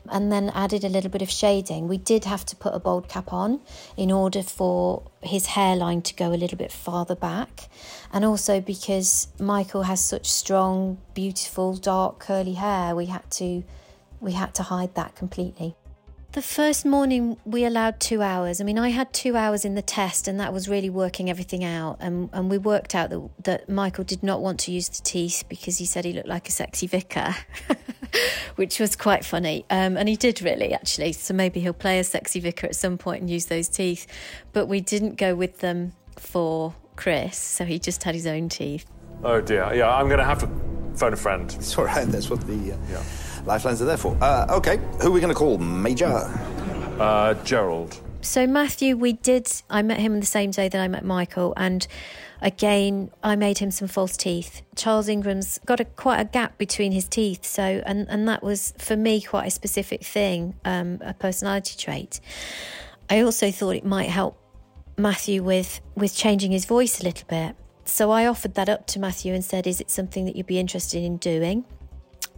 and 0.09 0.32
then 0.32 0.50
added 0.50 0.85
a 0.85 0.88
little 0.88 1.11
bit 1.11 1.23
of 1.23 1.30
shading. 1.30 1.88
We 1.88 1.99
did 1.99 2.25
have 2.25 2.44
to 2.47 2.56
put 2.56 2.75
a 2.75 2.78
bald 2.78 3.09
cap 3.09 3.32
on 3.32 3.61
in 3.97 4.11
order 4.11 4.42
for 4.42 5.02
his 5.23 5.47
hairline 5.47 6.02
to 6.02 6.14
go 6.14 6.32
a 6.32 6.37
little 6.37 6.59
bit 6.59 6.73
farther 6.73 7.14
back, 7.16 7.68
and 8.12 8.25
also 8.25 8.61
because 8.61 9.28
Michael 9.38 9.85
has 9.85 10.00
such 10.00 10.30
strong, 10.30 10.99
beautiful, 11.14 11.75
dark, 11.76 12.18
curly 12.18 12.54
hair, 12.54 12.94
we 12.94 13.06
had 13.06 13.30
to 13.32 13.62
we 14.21 14.32
had 14.32 14.54
to 14.54 14.62
hide 14.62 14.94
that 14.94 15.16
completely. 15.16 15.76
The 16.32 16.40
first 16.40 16.87
morning 16.87 17.37
we 17.44 17.66
allowed 17.66 18.00
two 18.00 18.23
hours. 18.23 18.59
I 18.59 18.64
mean, 18.64 18.78
I 18.78 18.88
had 18.88 19.12
two 19.12 19.37
hours 19.37 19.66
in 19.66 19.75
the 19.75 19.82
test, 19.82 20.26
and 20.26 20.40
that 20.40 20.50
was 20.50 20.66
really 20.66 20.88
working 20.88 21.28
everything 21.28 21.62
out. 21.62 21.99
And, 22.00 22.30
and 22.32 22.49
we 22.49 22.56
worked 22.56 22.94
out 22.94 23.11
that, 23.11 23.28
that 23.44 23.68
Michael 23.68 24.04
did 24.04 24.23
not 24.23 24.40
want 24.40 24.59
to 24.61 24.73
use 24.73 24.88
the 24.88 25.02
teeth 25.02 25.44
because 25.50 25.76
he 25.76 25.85
said 25.85 26.06
he 26.06 26.14
looked 26.14 26.28
like 26.28 26.49
a 26.49 26.52
sexy 26.52 26.87
vicar, 26.87 27.35
which 28.56 28.78
was 28.78 28.97
quite 28.97 29.25
funny. 29.25 29.64
Um, 29.71 29.97
and 29.97 30.09
he 30.09 30.16
did 30.16 30.42
really, 30.42 30.73
actually. 30.73 31.12
So 31.12 31.35
maybe 31.35 31.61
he'll 31.61 31.73
play 31.73 31.99
a 31.99 32.04
sexy 32.04 32.40
vicar 32.40 32.66
at 32.66 32.76
some 32.76 32.99
point 32.99 33.21
and 33.23 33.30
use 33.30 33.47
those 33.47 33.68
teeth. 33.68 34.06
But 34.52 34.66
we 34.66 34.80
didn't 34.80 35.16
go 35.16 35.35
with 35.35 35.59
them 35.59 35.92
for 36.16 36.75
Chris, 36.97 37.37
so 37.37 37.64
he 37.64 37.78
just 37.78 38.02
had 38.04 38.14
his 38.14 38.26
own 38.26 38.49
teeth. 38.49 38.87
Oh 39.25 39.40
dear. 39.40 39.73
Yeah, 39.75 39.94
I'm 39.94 40.06
going 40.06 40.18
to 40.18 40.25
have 40.25 40.40
to 40.40 40.49
phone 40.97 41.12
a 41.12 41.16
friend. 41.16 41.54
It's 41.59 41.76
all 41.78 41.85
right. 41.85 42.06
That's 42.06 42.28
what 42.28 42.40
the 42.47 42.73
uh, 42.73 42.76
yeah. 42.90 43.02
lifelines 43.44 43.80
are 43.82 43.87
there 43.87 43.97
for. 43.97 44.16
Uh, 44.21 44.47
okay, 44.50 44.78
who 45.00 45.09
are 45.09 45.11
we 45.11 45.21
going 45.21 45.32
to 45.32 45.38
call? 45.38 45.59
Major? 45.59 46.06
Uh, 46.99 47.35
Gerald. 47.44 48.01
So 48.23 48.47
Matthew, 48.47 48.97
we 48.97 49.14
did. 49.14 49.50
I 49.69 49.83
met 49.83 49.99
him 49.99 50.21
the 50.21 50.26
same 50.26 50.52
day 50.52 50.69
that 50.69 50.81
I 50.81 50.87
met 50.87 51.05
Michael, 51.05 51.55
and 51.57 51.85
again, 52.41 53.11
I 53.21 53.35
made 53.35 53.59
him 53.59 53.73
some 53.73 53.88
false 53.88 54.17
teeth. 54.17 54.62
Charles 54.76 55.09
Ingram's 55.09 55.59
got 55.67 55.81
a 55.81 55.85
quite 55.85 56.21
a 56.21 56.25
gap 56.25 56.57
between 56.57 56.93
his 56.93 57.09
teeth, 57.09 57.45
so 57.45 57.83
and 57.85 58.07
and 58.09 58.29
that 58.29 58.45
was 58.45 58.75
for 58.79 58.97
me 58.97 59.21
quite 59.21 59.49
a 59.49 59.50
specific 59.50 60.05
thing, 60.05 60.55
um, 60.64 61.00
a 61.05 61.14
personality 61.14 61.76
trait. 61.76 62.21
I 63.11 63.23
also 63.23 63.50
thought 63.50 63.75
it 63.75 63.85
might 63.85 64.09
help 64.09 64.38
Matthew 64.97 65.43
with 65.43 65.81
with 65.97 66.14
changing 66.14 66.52
his 66.52 66.64
voice 66.64 67.00
a 67.00 67.05
little 67.05 67.26
bit. 67.26 67.57
So 67.85 68.12
I 68.12 68.26
offered 68.26 68.55
that 68.55 68.69
up 68.69 68.87
to 68.88 69.00
Matthew 69.00 69.35
and 69.35 69.45
said, 69.45 69.67
"Is 69.67 69.81
it 69.81 69.91
something 69.91 70.26
that 70.26 70.37
you'd 70.37 70.47
be 70.47 70.61
interested 70.61 71.02
in 71.02 71.17
doing?" 71.17 71.64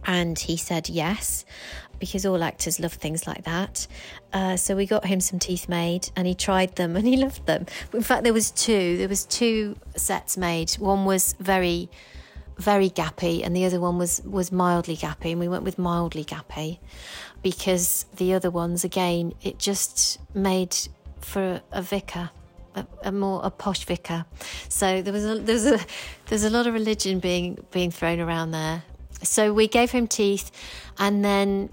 And 0.07 0.37
he 0.37 0.57
said 0.57 0.89
yes, 0.89 1.45
because 2.05 2.25
all 2.25 2.43
actors 2.43 2.79
love 2.79 2.93
things 2.93 3.25
like 3.25 3.43
that. 3.45 3.87
Uh, 4.31 4.55
so 4.55 4.75
we 4.75 4.85
got 4.85 5.05
him 5.05 5.19
some 5.19 5.39
teeth 5.39 5.67
made, 5.67 6.09
and 6.15 6.27
he 6.27 6.35
tried 6.35 6.75
them, 6.75 6.95
and 6.97 7.07
he 7.07 7.17
loved 7.17 7.45
them. 7.45 7.65
In 7.93 8.01
fact, 8.01 8.23
there 8.23 8.33
was 8.33 8.51
two. 8.51 8.97
There 8.97 9.07
was 9.07 9.25
two 9.25 9.75
sets 9.95 10.37
made. 10.37 10.71
One 10.73 11.05
was 11.05 11.33
very, 11.39 11.89
very 12.57 12.89
gappy, 12.89 13.43
and 13.43 13.55
the 13.55 13.65
other 13.65 13.79
one 13.79 13.97
was 13.97 14.21
was 14.23 14.51
mildly 14.51 14.95
gappy. 14.95 15.31
And 15.31 15.39
we 15.39 15.47
went 15.47 15.63
with 15.63 15.77
mildly 15.77 16.23
gappy, 16.23 16.79
because 17.41 18.05
the 18.17 18.33
other 18.33 18.51
ones, 18.51 18.83
again, 18.83 19.33
it 19.41 19.57
just 19.57 20.19
made 20.35 20.75
for 21.19 21.61
a 21.71 21.81
vicar. 21.81 22.29
A, 22.77 22.85
a, 23.03 23.11
more 23.13 23.39
a 23.41 23.49
posh 23.49 23.85
vicar, 23.85 24.25
so 24.67 25.01
there 25.01 25.13
was 25.13 25.23
a 25.23 25.39
there's 25.39 25.65
a 25.65 25.79
there's 26.27 26.43
a 26.43 26.49
lot 26.49 26.67
of 26.67 26.73
religion 26.73 27.19
being 27.19 27.57
being 27.71 27.89
thrown 27.89 28.19
around 28.19 28.51
there, 28.51 28.83
so 29.23 29.53
we 29.53 29.69
gave 29.69 29.91
him 29.91 30.07
teeth, 30.07 30.51
and 30.97 31.23
then 31.23 31.69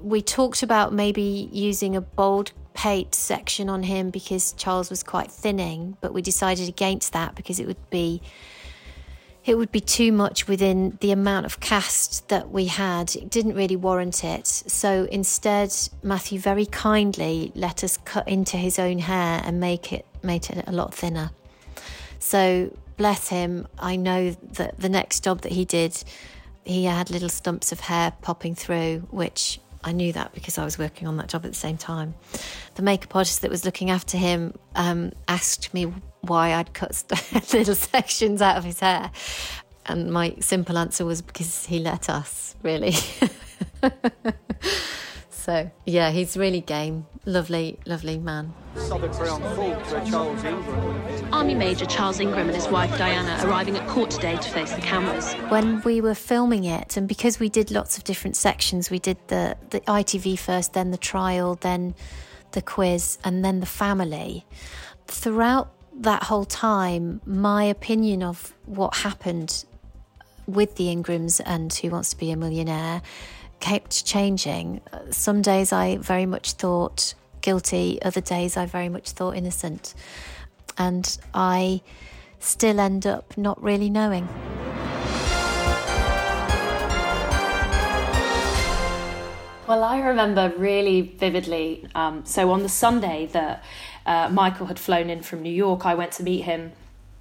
we 0.00 0.22
talked 0.22 0.62
about 0.62 0.92
maybe 0.92 1.48
using 1.52 1.96
a 1.96 2.00
bold 2.00 2.52
pate 2.74 3.14
section 3.14 3.68
on 3.68 3.82
him 3.82 4.10
because 4.10 4.52
Charles 4.52 4.90
was 4.90 5.02
quite 5.02 5.30
thinning, 5.30 5.96
but 6.00 6.12
we 6.12 6.22
decided 6.22 6.68
against 6.68 7.12
that 7.12 7.34
because 7.34 7.58
it 7.58 7.66
would 7.66 7.90
be 7.90 8.22
it 9.44 9.56
would 9.56 9.70
be 9.70 9.80
too 9.80 10.10
much 10.10 10.48
within 10.48 10.98
the 11.00 11.12
amount 11.12 11.46
of 11.46 11.60
cast 11.60 12.28
that 12.30 12.50
we 12.50 12.66
had. 12.66 13.14
It 13.14 13.30
didn't 13.30 13.54
really 13.54 13.76
warrant 13.76 14.24
it. 14.24 14.44
So 14.48 15.06
instead, 15.12 15.72
Matthew 16.02 16.40
very 16.40 16.66
kindly 16.66 17.52
let 17.54 17.84
us 17.84 17.96
cut 17.96 18.26
into 18.26 18.56
his 18.56 18.76
own 18.80 18.98
hair 18.98 19.40
and 19.44 19.60
make 19.60 19.92
it 19.92 20.04
made 20.22 20.50
it 20.50 20.64
a 20.66 20.72
lot 20.72 20.92
thinner. 20.92 21.30
So 22.18 22.76
bless 22.96 23.28
him, 23.28 23.68
I 23.78 23.94
know 23.94 24.30
that 24.54 24.80
the 24.80 24.88
next 24.88 25.22
job 25.22 25.42
that 25.42 25.52
he 25.52 25.64
did 25.64 26.02
he 26.66 26.84
had 26.84 27.10
little 27.10 27.28
stumps 27.28 27.70
of 27.70 27.80
hair 27.80 28.12
popping 28.22 28.56
through, 28.56 29.06
which 29.10 29.60
I 29.86 29.92
knew 29.92 30.12
that 30.12 30.34
because 30.34 30.58
I 30.58 30.64
was 30.64 30.78
working 30.78 31.06
on 31.06 31.16
that 31.18 31.28
job 31.28 31.44
at 31.44 31.52
the 31.52 31.56
same 31.56 31.76
time. 31.78 32.14
The 32.74 32.82
makeup 32.82 33.14
artist 33.14 33.40
that 33.42 33.50
was 33.50 33.64
looking 33.64 33.88
after 33.88 34.18
him 34.18 34.52
um, 34.74 35.12
asked 35.28 35.72
me 35.72 35.84
why 36.22 36.54
I'd 36.54 36.74
cut 36.74 37.04
little 37.52 37.76
sections 37.76 38.42
out 38.42 38.56
of 38.56 38.64
his 38.64 38.80
hair. 38.80 39.12
And 39.86 40.12
my 40.12 40.34
simple 40.40 40.76
answer 40.76 41.04
was 41.04 41.22
because 41.22 41.66
he 41.66 41.78
let 41.78 42.10
us, 42.10 42.56
really. 42.64 42.94
so, 45.46 45.70
yeah, 45.84 46.10
he's 46.10 46.36
really 46.36 46.60
game. 46.60 47.06
Lovely, 47.24 47.78
lovely 47.86 48.18
man. 48.18 48.52
Army 51.32 51.54
Major 51.54 51.86
Charles 51.86 52.18
Ingram 52.18 52.48
and 52.48 52.56
his 52.56 52.66
wife 52.66 52.98
Diana 52.98 53.38
arriving 53.44 53.76
at 53.76 53.86
court 53.86 54.10
today 54.10 54.34
to 54.34 54.50
face 54.50 54.72
the 54.72 54.80
cameras. 54.80 55.34
When 55.48 55.82
we 55.82 56.00
were 56.00 56.16
filming 56.16 56.64
it, 56.64 56.96
and 56.96 57.06
because 57.06 57.38
we 57.38 57.48
did 57.48 57.70
lots 57.70 57.96
of 57.96 58.02
different 58.02 58.34
sections, 58.34 58.90
we 58.90 58.98
did 58.98 59.18
the, 59.28 59.56
the 59.70 59.82
ITV 59.82 60.36
first, 60.36 60.72
then 60.72 60.90
the 60.90 60.98
trial, 60.98 61.54
then 61.54 61.94
the 62.50 62.60
quiz, 62.60 63.16
and 63.22 63.44
then 63.44 63.60
the 63.60 63.66
family. 63.66 64.44
Throughout 65.06 65.72
that 66.00 66.24
whole 66.24 66.44
time, 66.44 67.20
my 67.24 67.62
opinion 67.62 68.24
of 68.24 68.52
what 68.64 68.96
happened 68.96 69.64
with 70.48 70.74
the 70.74 70.90
Ingrams 70.90 71.38
and 71.38 71.72
Who 71.72 71.90
Wants 71.90 72.10
to 72.10 72.16
Be 72.16 72.32
a 72.32 72.36
Millionaire 72.36 73.02
kept 73.60 74.04
changing. 74.04 74.80
Some 75.10 75.42
days 75.42 75.72
I 75.72 75.96
very 75.98 76.26
much 76.26 76.52
thought 76.52 77.14
guilty, 77.40 78.00
other 78.02 78.20
days 78.20 78.56
I 78.56 78.66
very 78.66 78.88
much 78.88 79.10
thought 79.10 79.36
innocent. 79.36 79.94
And 80.78 81.18
I 81.32 81.80
still 82.38 82.80
end 82.80 83.06
up 83.06 83.36
not 83.36 83.62
really 83.62 83.90
knowing. 83.90 84.28
Well, 89.66 89.82
I 89.82 89.98
remember 89.98 90.52
really 90.56 91.00
vividly. 91.00 91.88
Um, 91.94 92.24
so 92.24 92.52
on 92.52 92.62
the 92.62 92.68
Sunday 92.68 93.26
that 93.32 93.64
uh, 94.04 94.28
Michael 94.28 94.66
had 94.66 94.78
flown 94.78 95.10
in 95.10 95.22
from 95.22 95.42
New 95.42 95.52
York, 95.52 95.84
I 95.84 95.94
went 95.94 96.12
to 96.12 96.22
meet 96.22 96.42
him 96.42 96.72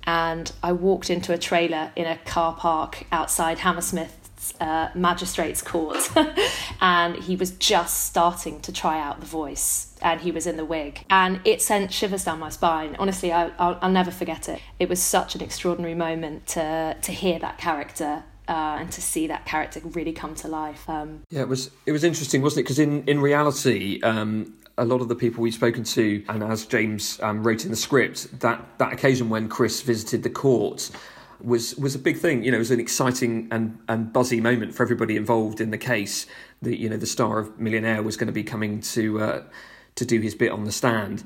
and 0.06 0.52
I 0.62 0.72
walked 0.72 1.10
into 1.10 1.34
a 1.34 1.38
trailer 1.40 1.92
in 1.96 2.06
a 2.06 2.18
car 2.18 2.54
park 2.54 3.06
outside 3.12 3.60
Hammersmith's 3.60 4.25
uh, 4.60 4.90
magistrates 4.96 5.62
court 5.62 6.10
and 6.82 7.16
he 7.16 7.36
was 7.36 7.52
just 7.52 8.06
starting 8.06 8.60
to 8.62 8.72
try 8.72 9.00
out 9.00 9.20
the 9.20 9.26
voice 9.26 9.96
and 10.02 10.22
he 10.22 10.32
was 10.32 10.46
in 10.48 10.58
the 10.58 10.66
wig 10.66 11.06
and 11.10 11.40
it 11.46 11.62
sent 11.62 11.92
shivers 11.92 12.26
down 12.26 12.40
my 12.40 12.50
spine 12.50 12.96
honestly 13.00 13.32
I, 13.32 13.46
will 13.46 13.78
I'll 13.82 13.92
never 13.92 14.12
forget 14.12 14.48
it 14.50 14.62
it 14.80 14.90
was 14.90 15.02
such 15.02 15.36
an 15.36 15.42
extraordinary 15.42 15.96
moment 15.96 16.48
to 16.48 16.98
to 17.02 17.12
hear 17.12 17.40
that 17.40 17.58
character 17.58 18.24
uh, 18.48 18.78
and 18.80 18.92
to 18.92 19.02
see 19.02 19.28
that 19.28 19.46
character 19.46 19.82
really 19.84 20.14
come 20.14 20.36
to 20.36 20.48
life. 20.48 20.88
Um, 20.90 21.24
yeah, 21.30 21.42
it 21.42 21.48
was 21.48 21.72
it 21.86 21.92
was 21.92 22.04
interesting, 22.04 22.42
wasn't 22.42 22.60
it? 22.60 22.64
Because 22.64 22.80
in 22.80 23.04
in 23.06 23.20
reality, 23.20 24.00
um, 24.04 24.54
a 24.78 24.86
lot 24.86 25.02
of 25.02 25.08
the 25.08 25.16
people 25.16 25.42
we've 25.42 25.54
spoken 25.54 25.84
to, 25.84 26.24
and 26.30 26.44
as 26.44 26.66
James 26.66 27.20
um, 27.22 27.46
wrote 27.46 27.66
in 27.66 27.72
the 27.72 27.78
script, 27.78 28.40
that 28.42 28.64
that 28.78 28.94
occasion 28.94 29.30
when 29.30 29.48
Chris 29.50 29.82
visited 29.82 30.24
the 30.24 30.30
court 30.30 30.92
was 31.42 31.76
was 31.76 31.96
a 31.96 32.00
big 32.00 32.18
thing. 32.18 32.44
You 32.44 32.52
know, 32.52 32.58
it 32.58 32.60
was 32.60 32.72
an 32.72 32.80
exciting 32.80 33.48
and 33.52 33.80
and 33.88 34.12
buzzy 34.12 34.42
moment 34.42 34.74
for 34.74 34.84
everybody 34.84 35.16
involved 35.16 35.62
in 35.62 35.72
the 35.72 35.78
case. 35.78 36.26
That 36.62 36.80
you 36.80 36.90
know 36.90 36.98
the 36.98 37.08
star 37.08 37.40
of 37.40 37.60
Millionaire 37.60 38.02
was 38.04 38.18
going 38.18 38.28
to 38.28 38.34
be 38.34 38.44
coming 38.44 38.82
to 38.82 39.22
uh, 39.22 39.44
to 39.96 40.06
do 40.06 40.20
his 40.20 40.36
bit 40.36 40.52
on 40.52 40.64
the 40.64 40.72
stand. 40.72 41.24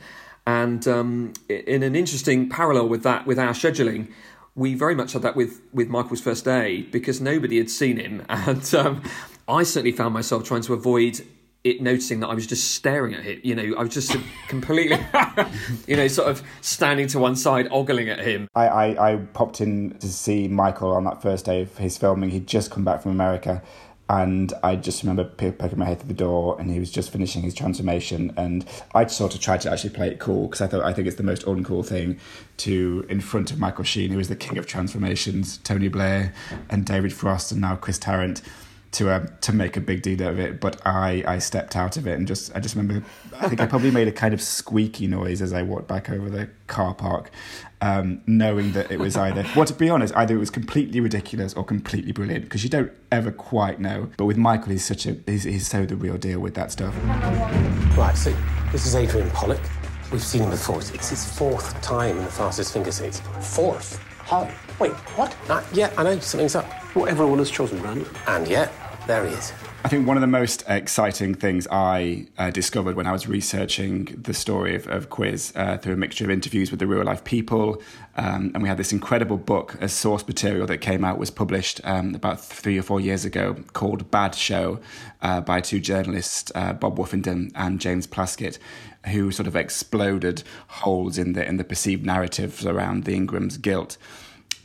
And 0.48 0.88
um, 0.88 1.34
in 1.48 1.84
an 1.84 1.96
interesting 1.96 2.50
parallel 2.50 2.90
with 2.90 3.04
that, 3.04 3.28
with 3.28 3.38
our 3.38 3.54
scheduling, 3.54 4.12
we 4.56 4.74
very 4.74 4.96
much 4.96 5.14
had 5.14 5.22
that 5.22 5.36
with 5.36 5.62
with 5.74 5.90
Michael's 5.90 6.22
first 6.22 6.46
day 6.46 6.82
because 6.84 7.22
nobody 7.22 7.58
had 7.58 7.70
seen 7.70 7.98
him, 7.98 8.26
and 8.30 8.74
um, 8.76 9.04
I 9.48 9.64
certainly 9.64 9.92
found 9.92 10.14
myself 10.14 10.44
trying 10.44 10.62
to 10.64 10.74
avoid 10.74 11.22
it 11.64 11.82
noticing 11.82 12.22
that 12.22 12.28
I 12.28 12.34
was 12.34 12.48
just 12.48 12.72
staring 12.72 13.14
at 13.14 13.24
him. 13.24 13.42
You 13.44 13.56
know, 13.56 13.76
I 13.78 13.84
was 13.84 13.94
just 13.94 14.16
completely, 14.48 14.98
you 15.88 15.98
know, 15.98 16.08
sort 16.08 16.30
of 16.30 16.42
standing 16.62 17.08
to 17.08 17.20
one 17.20 17.36
side, 17.36 17.68
ogling 17.72 18.10
at 18.10 18.20
him. 18.20 18.48
I, 18.56 18.68
I, 18.68 19.12
I 19.12 19.16
popped 19.18 19.60
in 19.60 19.98
to 20.00 20.08
see 20.08 20.48
Michael 20.48 20.92
on 20.92 21.04
that 21.04 21.22
first 21.22 21.46
day 21.46 21.62
of 21.62 21.78
his 21.78 21.98
filming. 21.98 22.30
He'd 22.30 22.48
just 22.48 22.72
come 22.72 22.86
back 22.86 23.02
from 23.02 23.12
America. 23.12 23.62
And 24.12 24.52
I 24.64 24.76
just 24.76 25.04
remember 25.04 25.24
poking 25.24 25.78
my 25.78 25.86
head 25.86 26.00
through 26.00 26.08
the 26.08 26.16
door, 26.16 26.60
and 26.60 26.72
he 26.72 26.80
was 26.80 26.90
just 26.90 27.12
finishing 27.12 27.44
his 27.44 27.54
transformation. 27.54 28.34
And 28.38 28.66
I 28.96 29.06
sort 29.06 29.36
of 29.36 29.40
tried 29.40 29.62
to 29.62 29.72
actually 29.72 29.92
play 29.92 30.08
it 30.08 30.18
cool 30.18 30.48
because 30.48 30.62
I 30.62 30.68
thought 30.68 30.84
I 30.84 30.94
think 30.94 31.08
it's 31.08 31.18
the 31.18 31.24
most 31.24 31.46
uncool 31.46 31.86
thing 31.86 32.20
to 32.58 33.06
in 33.08 33.22
front 33.22 33.52
of 33.52 33.60
Michael 33.60 33.84
Sheen, 33.84 34.10
who 34.10 34.18
is 34.18 34.28
the 34.28 34.36
king 34.36 34.58
of 34.58 34.66
transformations, 34.66 35.58
Tony 35.60 35.90
Blair, 35.90 36.34
and 36.72 36.86
David 36.86 37.14
Frost, 37.14 37.52
and 37.52 37.62
now 37.62 37.76
Chris 37.76 38.00
Tarrant 38.00 38.42
to 38.92 39.10
uh, 39.10 39.28
to 39.42 39.54
make 39.54 39.78
a 39.78 39.82
big 39.82 40.02
deal 40.02 40.24
out 40.24 40.32
of 40.32 40.40
it, 40.40 40.60
but 40.60 40.82
I, 40.86 41.24
I 41.28 41.40
stepped 41.40 41.76
out 41.76 41.98
of 41.98 42.08
it 42.08 42.18
and 42.18 42.28
just 42.28 42.56
I 42.56 42.60
just 42.60 42.76
remember 42.76 43.06
I 43.40 43.48
think 43.48 43.62
I 43.62 43.68
probably 43.68 43.92
made 43.92 44.08
a 44.08 44.12
kind 44.12 44.34
of 44.34 44.42
squeaky 44.42 45.08
noise 45.08 45.42
as 45.42 45.54
I 45.54 45.62
walked 45.62 45.88
back 45.88 46.10
over 46.10 46.30
the 46.30 46.50
car 46.68 46.96
park, 46.96 47.30
um, 47.82 48.22
knowing 48.26 48.72
that 48.72 48.92
it 48.92 49.00
was 49.00 49.16
either 49.16 49.46
well 49.56 49.66
to 49.66 49.74
be 49.74 49.90
honest 49.90 50.16
either 50.16 50.36
it 50.36 50.40
was 50.40 50.50
completely 50.50 51.00
ridiculous 51.00 51.54
or 51.54 51.64
completely 51.64 52.12
brilliant 52.12 52.46
because 52.46 52.64
you 52.64 52.70
don't 52.70 52.92
ever 53.12 53.32
quite 53.32 53.80
know. 53.80 54.10
But 54.18 54.26
with 54.26 54.38
Michael, 54.38 54.72
he's 54.72 54.86
such 54.86 55.06
a 55.06 55.18
he's, 55.26 55.44
he's 55.44 55.68
so 55.68 55.86
the 55.86 55.96
real 55.96 56.18
deal 56.18 56.40
with 56.40 56.56
that 56.56 56.72
stuff. 56.72 56.96
Right, 57.96 58.16
so 58.18 58.36
this 58.72 58.86
is 58.88 58.96
Adrian 58.96 59.30
Pollock. 59.32 59.62
We've 60.12 60.24
seen 60.24 60.42
him 60.42 60.50
before. 60.50 60.80
It's 60.80 61.10
his 61.10 61.32
fourth 61.32 61.80
time 61.84 62.18
in 62.18 62.24
the 62.24 62.32
fastest 62.32 62.74
finger 62.74 62.92
seats. 62.92 63.22
Fourth? 63.42 64.00
How? 64.18 64.50
Wait, 64.80 64.92
what? 65.16 65.36
Uh, 65.48 65.64
yeah, 65.74 65.94
I 65.98 66.04
know 66.04 66.20
something's 66.20 66.56
up. 66.56 66.79
Well, 66.96 67.08
everyone 67.08 67.38
has 67.38 67.52
chosen 67.52 67.80
Grant. 67.80 68.08
And 68.28 68.48
yet, 68.48 68.72
there 69.06 69.26
he 69.26 69.34
is. 69.34 69.54
I 69.84 69.88
think 69.88 70.08
one 70.08 70.18
of 70.18 70.22
the 70.22 70.28
most 70.28 70.64
exciting 70.68 71.36
things 71.36 71.68
I 71.72 72.28
uh, 72.38 72.50
discovered 72.50 72.96
when 72.96 73.08
I 73.08 73.12
was 73.12 73.28
researching 73.28 74.06
the 74.22 74.34
story 74.34 74.76
of, 74.76 74.88
of 74.88 75.10
Quiz 75.10 75.54
uh, 75.56 75.78
through 75.78 75.94
a 75.94 75.98
mixture 75.98 76.26
of 76.26 76.32
interviews 76.32 76.70
with 76.70 76.80
the 76.82 76.88
real 76.88 77.04
life 77.04 77.24
people, 77.24 77.82
um, 78.18 78.52
and 78.54 78.62
we 78.62 78.68
had 78.68 78.78
this 78.78 78.92
incredible 78.92 79.38
book 79.38 79.78
as 79.80 79.94
source 79.94 80.28
material 80.28 80.68
that 80.68 80.80
came 80.80 81.06
out, 81.06 81.18
was 81.18 81.32
published 81.32 81.80
um, 81.86 82.14
about 82.14 82.42
three 82.42 82.78
or 82.78 82.82
four 82.82 83.00
years 83.00 83.24
ago, 83.24 83.56
called 83.74 84.12
Bad 84.12 84.36
Show 84.36 84.80
uh, 85.22 85.42
by 85.42 85.62
two 85.62 85.80
journalists, 85.80 86.52
uh, 86.56 86.74
Bob 86.74 86.98
Woffinden 86.98 87.52
and 87.56 87.80
James 87.80 88.06
Plaskett, 88.06 88.58
who 89.06 89.32
sort 89.32 89.48
of 89.48 89.56
exploded 89.56 90.44
holes 90.68 91.18
in 91.18 91.34
the 91.34 91.48
in 91.48 91.56
the 91.56 91.64
perceived 91.64 92.06
narratives 92.06 92.66
around 92.66 93.06
the 93.06 93.16
Ingrams' 93.16 93.58
guilt 93.58 93.98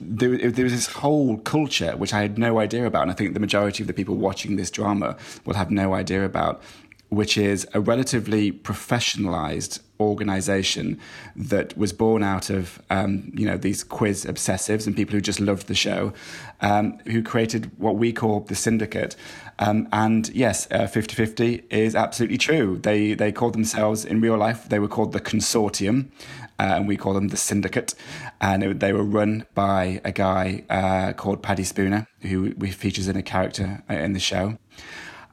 there, 0.00 0.50
there 0.50 0.64
was 0.64 0.72
this 0.72 0.86
whole 0.86 1.38
culture 1.38 1.96
which 1.96 2.12
I 2.12 2.22
had 2.22 2.38
no 2.38 2.58
idea 2.58 2.86
about, 2.86 3.02
and 3.02 3.10
I 3.10 3.14
think 3.14 3.34
the 3.34 3.40
majority 3.40 3.82
of 3.82 3.86
the 3.86 3.94
people 3.94 4.16
watching 4.16 4.56
this 4.56 4.70
drama 4.70 5.16
will 5.44 5.54
have 5.54 5.70
no 5.70 5.94
idea 5.94 6.24
about, 6.24 6.62
which 7.08 7.38
is 7.38 7.66
a 7.72 7.80
relatively 7.80 8.52
professionalized 8.52 9.80
organization 10.00 10.98
that 11.36 11.76
was 11.78 11.92
born 11.92 12.22
out 12.22 12.50
of 12.50 12.82
um, 12.90 13.30
you 13.34 13.46
know 13.46 13.56
these 13.56 13.84
quiz 13.84 14.24
obsessives 14.24 14.86
and 14.86 14.96
people 14.96 15.14
who 15.14 15.20
just 15.20 15.40
loved 15.40 15.68
the 15.68 15.74
show, 15.74 16.12
um, 16.60 16.98
who 17.06 17.22
created 17.22 17.70
what 17.78 17.96
we 17.96 18.12
call 18.12 18.40
the 18.40 18.54
syndicate. 18.54 19.16
Um, 19.60 19.86
and 19.92 20.28
yes, 20.30 20.66
uh, 20.72 20.88
50-50 20.88 21.62
is 21.70 21.94
absolutely 21.94 22.38
true. 22.38 22.78
They 22.78 23.14
they 23.14 23.30
called 23.30 23.54
themselves 23.54 24.04
in 24.04 24.20
real 24.20 24.36
life 24.36 24.68
they 24.68 24.80
were 24.80 24.88
called 24.88 25.12
the 25.12 25.20
consortium, 25.20 26.06
uh, 26.06 26.43
and 26.58 26.86
we 26.86 26.96
call 26.96 27.14
them 27.14 27.28
the 27.28 27.36
syndicate. 27.36 27.94
And 28.40 28.62
it, 28.62 28.80
they 28.80 28.92
were 28.92 29.04
run 29.04 29.46
by 29.54 30.00
a 30.04 30.12
guy 30.12 30.64
uh, 30.70 31.12
called 31.12 31.42
Paddy 31.42 31.64
Spooner, 31.64 32.06
who 32.20 32.52
features 32.68 33.08
in 33.08 33.16
a 33.16 33.22
character 33.22 33.82
uh, 33.90 33.94
in 33.94 34.12
the 34.12 34.20
show. 34.20 34.58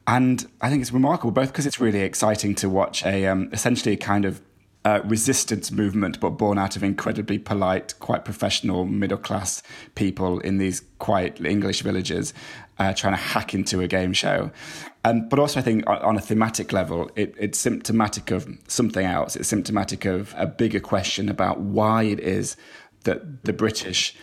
And 0.08 0.48
I 0.62 0.70
think 0.70 0.82
it's 0.82 0.92
remarkable, 0.92 1.32
both 1.32 1.50
because 1.50 1.66
it's 1.66 1.80
really 1.80 2.02
exciting 2.02 2.56
to 2.56 2.70
watch 2.70 3.06
a 3.06 3.28
um, 3.28 3.50
essentially 3.54 3.94
a 3.94 3.98
kind 3.98 4.26
of 4.26 4.42
uh, 4.84 5.02
resistance 5.06 5.72
movement, 5.72 6.20
but 6.20 6.32
born 6.32 6.58
out 6.58 6.76
of 6.76 6.84
incredibly 6.84 7.38
polite, 7.38 7.94
quite 8.00 8.26
professional, 8.26 8.86
middle 8.86 9.18
class 9.18 9.62
people 9.94 10.40
in 10.40 10.58
these 10.58 10.82
quiet 10.98 11.40
English 11.46 11.84
villages 11.84 12.34
uh, 12.80 12.94
trying 12.94 13.14
to 13.14 13.22
hack 13.22 13.54
into 13.54 13.82
a 13.82 13.88
game 13.88 14.14
show. 14.14 14.52
Um, 15.04 15.28
but 15.30 15.40
also, 15.40 15.60
I 15.60 15.64
think 15.64 15.84
on 15.88 16.16
a 16.16 16.22
thematic 16.22 16.72
level, 16.72 17.10
it, 17.16 17.34
it's 17.40 17.58
symptomatic 17.58 18.32
of 18.32 18.48
something 18.68 19.06
else. 19.06 19.36
It's 19.36 19.50
symptomatic 19.50 20.06
of 20.06 20.34
a 20.38 20.46
bigger 20.46 20.80
question 20.80 21.30
about 21.30 21.60
why 21.60 22.04
it 22.04 22.20
is 22.20 22.56
that 23.04 23.44
the 23.44 23.54
British 23.54 24.16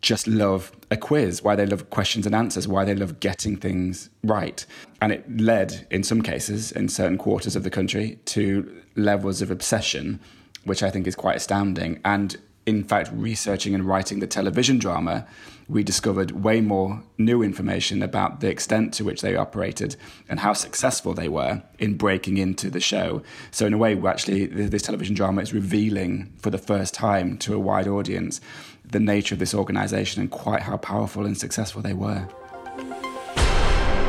just 0.00 0.26
love 0.26 0.72
a 0.90 0.96
quiz, 0.96 1.42
why 1.42 1.54
they 1.54 1.64
love 1.64 1.90
questions 1.90 2.26
and 2.26 2.34
answers, 2.34 2.66
why 2.66 2.84
they 2.84 2.94
love 2.94 3.20
getting 3.20 3.56
things 3.56 4.10
right. 4.24 4.66
And 5.00 5.12
it 5.12 5.40
led, 5.40 5.86
in 5.90 6.02
some 6.02 6.22
cases, 6.22 6.72
in 6.72 6.88
certain 6.88 7.18
quarters 7.18 7.54
of 7.54 7.62
the 7.62 7.70
country, 7.70 8.18
to 8.26 8.82
levels 8.96 9.42
of 9.42 9.50
obsession, 9.50 10.18
which 10.64 10.82
I 10.82 10.90
think 10.90 11.06
is 11.06 11.14
quite 11.14 11.36
astounding. 11.36 12.00
And 12.04 12.36
in 12.66 12.82
fact, 12.84 13.10
researching 13.12 13.74
and 13.74 13.84
writing 13.84 14.18
the 14.18 14.26
television 14.26 14.78
drama, 14.78 15.26
we 15.72 15.82
discovered 15.82 16.44
way 16.44 16.60
more 16.60 17.02
new 17.16 17.42
information 17.42 18.02
about 18.02 18.40
the 18.40 18.48
extent 18.48 18.92
to 18.92 19.04
which 19.04 19.22
they 19.22 19.34
operated 19.34 19.96
and 20.28 20.38
how 20.40 20.52
successful 20.52 21.14
they 21.14 21.28
were 21.28 21.62
in 21.78 21.96
breaking 21.96 22.36
into 22.36 22.68
the 22.68 22.78
show. 22.78 23.22
So, 23.50 23.64
in 23.64 23.72
a 23.72 23.78
way, 23.78 23.98
actually, 24.06 24.44
this 24.46 24.82
television 24.82 25.14
drama 25.14 25.40
is 25.40 25.54
revealing 25.54 26.30
for 26.38 26.50
the 26.50 26.58
first 26.58 26.92
time 26.92 27.38
to 27.38 27.54
a 27.54 27.58
wide 27.58 27.88
audience 27.88 28.40
the 28.84 29.00
nature 29.00 29.34
of 29.34 29.38
this 29.38 29.54
organization 29.54 30.20
and 30.20 30.30
quite 30.30 30.60
how 30.60 30.76
powerful 30.76 31.24
and 31.24 31.38
successful 31.38 31.80
they 31.80 31.94
were. 31.94 32.28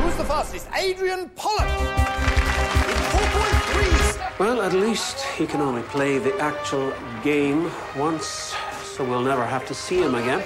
Who's 0.02 0.16
the 0.16 0.24
fastest? 0.24 0.68
Adrian 0.76 1.30
Pollock! 1.30 1.70
Well, 4.38 4.60
at 4.60 4.74
least 4.74 5.20
he 5.38 5.46
can 5.46 5.62
only 5.62 5.82
play 5.82 6.18
the 6.18 6.36
actual 6.40 6.92
game 7.22 7.70
once, 7.96 8.54
so 8.82 9.04
we'll 9.04 9.22
never 9.22 9.46
have 9.46 9.64
to 9.66 9.74
see 9.74 10.02
him 10.02 10.16
again. 10.16 10.42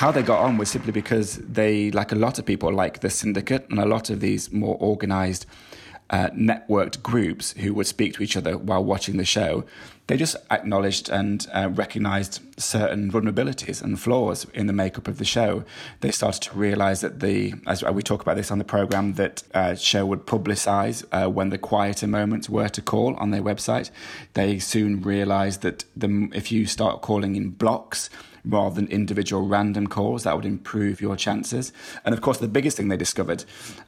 How 0.00 0.10
they 0.10 0.22
got 0.22 0.40
on 0.40 0.56
was 0.56 0.70
simply 0.70 0.92
because 0.92 1.36
they, 1.36 1.90
like 1.90 2.10
a 2.10 2.14
lot 2.14 2.38
of 2.38 2.46
people, 2.46 2.72
like 2.72 3.00
the 3.00 3.10
syndicate 3.10 3.68
and 3.68 3.78
a 3.78 3.84
lot 3.84 4.08
of 4.08 4.20
these 4.20 4.50
more 4.50 4.78
organized 4.80 5.44
uh, 6.08 6.30
networked 6.30 7.02
groups 7.02 7.52
who 7.58 7.74
would 7.74 7.86
speak 7.86 8.14
to 8.14 8.22
each 8.22 8.34
other 8.34 8.56
while 8.56 8.82
watching 8.82 9.18
the 9.18 9.26
show, 9.26 9.62
they 10.06 10.16
just 10.16 10.36
acknowledged 10.50 11.10
and 11.10 11.46
uh, 11.52 11.68
recognized 11.74 12.40
certain 12.58 13.12
vulnerabilities 13.12 13.82
and 13.82 14.00
flaws 14.00 14.46
in 14.54 14.68
the 14.68 14.72
makeup 14.72 15.06
of 15.06 15.18
the 15.18 15.24
show. 15.26 15.64
They 16.00 16.12
started 16.12 16.40
to 16.44 16.56
realize 16.56 17.02
that 17.02 17.20
the, 17.20 17.52
as 17.66 17.84
we 17.84 18.02
talk 18.02 18.22
about 18.22 18.36
this 18.36 18.50
on 18.50 18.56
the 18.56 18.64
program, 18.64 19.12
that 19.16 19.42
uh, 19.52 19.74
show 19.74 20.06
would 20.06 20.24
publicize 20.24 21.04
uh, 21.12 21.28
when 21.28 21.50
the 21.50 21.58
quieter 21.58 22.06
moments 22.06 22.48
were 22.48 22.70
to 22.70 22.80
call 22.80 23.16
on 23.16 23.32
their 23.32 23.42
website. 23.42 23.90
They 24.32 24.60
soon 24.60 25.02
realized 25.02 25.60
that 25.60 25.84
the, 25.94 26.30
if 26.32 26.50
you 26.50 26.64
start 26.64 27.02
calling 27.02 27.36
in 27.36 27.50
blocks, 27.50 28.08
rather 28.44 28.74
than 28.74 28.88
individual 28.88 29.46
random 29.46 29.86
calls. 29.86 30.24
That 30.24 30.36
would 30.36 30.46
improve 30.46 31.00
your 31.00 31.16
chances. 31.16 31.72
And 32.04 32.14
of 32.14 32.20
course, 32.20 32.38
the 32.38 32.48
biggest 32.48 32.76
thing 32.76 32.88
they 32.88 32.96
discovered 32.96 33.44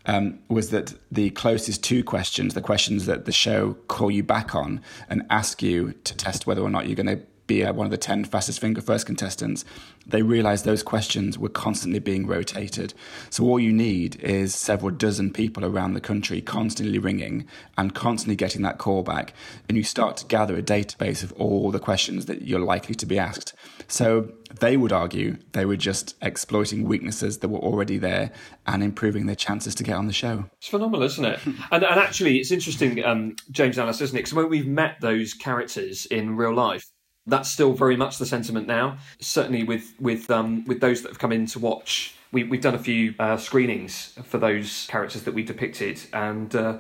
um, 0.07 0.39
was 0.49 0.71
that 0.71 0.95
the 1.11 1.31
closest 1.31 1.83
two 1.83 2.05
questions, 2.05 2.55
the 2.55 2.61
questions 2.61 3.07
that 3.07 3.25
the 3.25 3.33
show 3.33 3.75
call 3.89 4.11
you 4.11 4.23
back 4.23 4.55
on 4.55 4.81
and 5.09 5.25
ask 5.31 5.63
you 5.63 5.93
to 6.05 6.17
test 6.17 6.47
whether 6.47 6.63
or 6.63 6.71
not 6.71 6.87
you're 6.87 6.97
going 6.97 7.19
to 7.19 7.23
be 7.47 7.65
uh, 7.65 7.73
one 7.73 7.87
of 7.87 7.91
the 7.91 7.99
10 7.99 8.25
fastest 8.25 8.61
finger 8.61 8.81
first 8.81 9.07
contestants, 9.07 9.65
they 10.07 10.23
realized 10.23 10.65
those 10.65 10.83
questions 10.83 11.39
were 11.39 11.49
constantly 11.49 11.99
being 11.99 12.27
rotated. 12.27 12.95
So 13.31 13.45
all 13.45 13.61
you 13.61 13.73
need 13.73 14.17
is 14.17 14.55
several 14.55 14.91
dozen 14.91 15.33
people 15.33 15.65
around 15.65 15.95
the 15.95 16.01
country 16.01 16.41
constantly 16.41 16.99
ringing 16.99 17.47
and 17.77 17.95
constantly 17.95 18.37
getting 18.37 18.63
that 18.63 18.79
call 18.79 19.03
back. 19.03 19.35
And 19.69 19.77
you 19.77 19.85
start 19.85 20.17
to 20.19 20.27
gather 20.27 20.57
a 20.57 20.63
database 20.63 21.23
of 21.23 21.33
all 21.33 21.71
the 21.71 21.81
questions 21.81 22.27
that 22.27 22.43
you're 22.43 22.61
likely 22.61 22.95
to 22.97 23.07
be 23.07 23.19
asked. 23.19 23.55
So 23.89 24.33
they 24.61 24.77
would 24.77 24.93
argue 24.93 25.37
they 25.53 25.65
were 25.65 25.77
just 25.77 26.17
exploiting 26.23 26.85
weaknesses 26.85 27.39
that 27.39 27.49
were 27.49 27.59
already 27.59 27.99
there 27.99 28.31
and 28.67 28.83
improving 28.83 29.27
their 29.27 29.37
chances 29.37 29.75
to 29.77 29.83
get 29.83 29.97
on 29.97 30.07
the 30.07 30.13
show. 30.13 30.45
It's 30.59 30.69
phenomenal, 30.69 31.03
isn't 31.03 31.25
it? 31.25 31.41
and, 31.47 31.85
and 31.85 32.01
actually, 32.01 32.39
it's 32.39 32.51
interesting, 32.51 33.05
um, 33.05 33.37
James 33.51 33.79
Alice, 33.79 34.01
isn't 34.01 34.17
it? 34.17 34.21
Because 34.21 34.35
when 34.35 34.49
we've 34.49 34.67
met 34.67 34.97
those 35.01 35.35
characters 35.35 36.07
in 36.07 36.37
real 36.37 36.55
life, 36.55 36.87
that's 37.27 37.49
still 37.49 37.73
very 37.73 37.97
much 37.97 38.19
the 38.19 38.27
sentiment 38.27 38.67
now. 38.67 38.97
Certainly 39.21 39.65
with 39.65 39.95
with 40.01 40.31
um, 40.31 40.65
with 40.65 40.81
those 40.81 41.03
that 41.03 41.09
have 41.09 41.19
come 41.19 41.33
in 41.33 41.47
to 41.47 41.59
watch, 41.59 42.17
we, 42.33 42.45
we've 42.45 42.61
done 42.61 42.75
a 42.75 42.79
few 42.81 43.15
uh, 43.19 43.37
screenings 43.37 44.19
for 44.25 44.39
those 44.39 44.87
characters 44.91 45.23
that 45.23 45.35
we 45.35 45.45
depicted, 45.45 46.01
and 46.13 46.55
uh, 46.57 46.79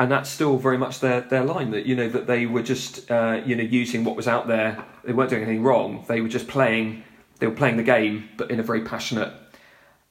and 0.00 0.10
that's 0.10 0.30
still 0.30 0.56
very 0.56 0.78
much 0.78 1.00
their 1.00 1.20
their 1.20 1.44
line 1.44 1.72
that 1.72 1.84
you 1.84 1.94
know 1.94 2.08
that 2.08 2.26
they 2.26 2.46
were 2.46 2.62
just 2.62 3.10
uh, 3.10 3.42
you 3.44 3.54
know 3.54 3.62
using 3.62 4.02
what 4.02 4.16
was 4.16 4.26
out 4.26 4.48
there. 4.48 4.82
They 5.04 5.12
weren't 5.12 5.28
doing 5.28 5.42
anything 5.42 5.62
wrong. 5.62 6.06
They 6.08 6.22
were 6.22 6.28
just 6.28 6.48
playing. 6.48 7.04
They 7.38 7.46
were 7.46 7.54
playing 7.54 7.76
the 7.76 7.82
game, 7.82 8.30
but 8.38 8.50
in 8.50 8.58
a 8.58 8.62
very 8.62 8.80
passionate 8.80 9.32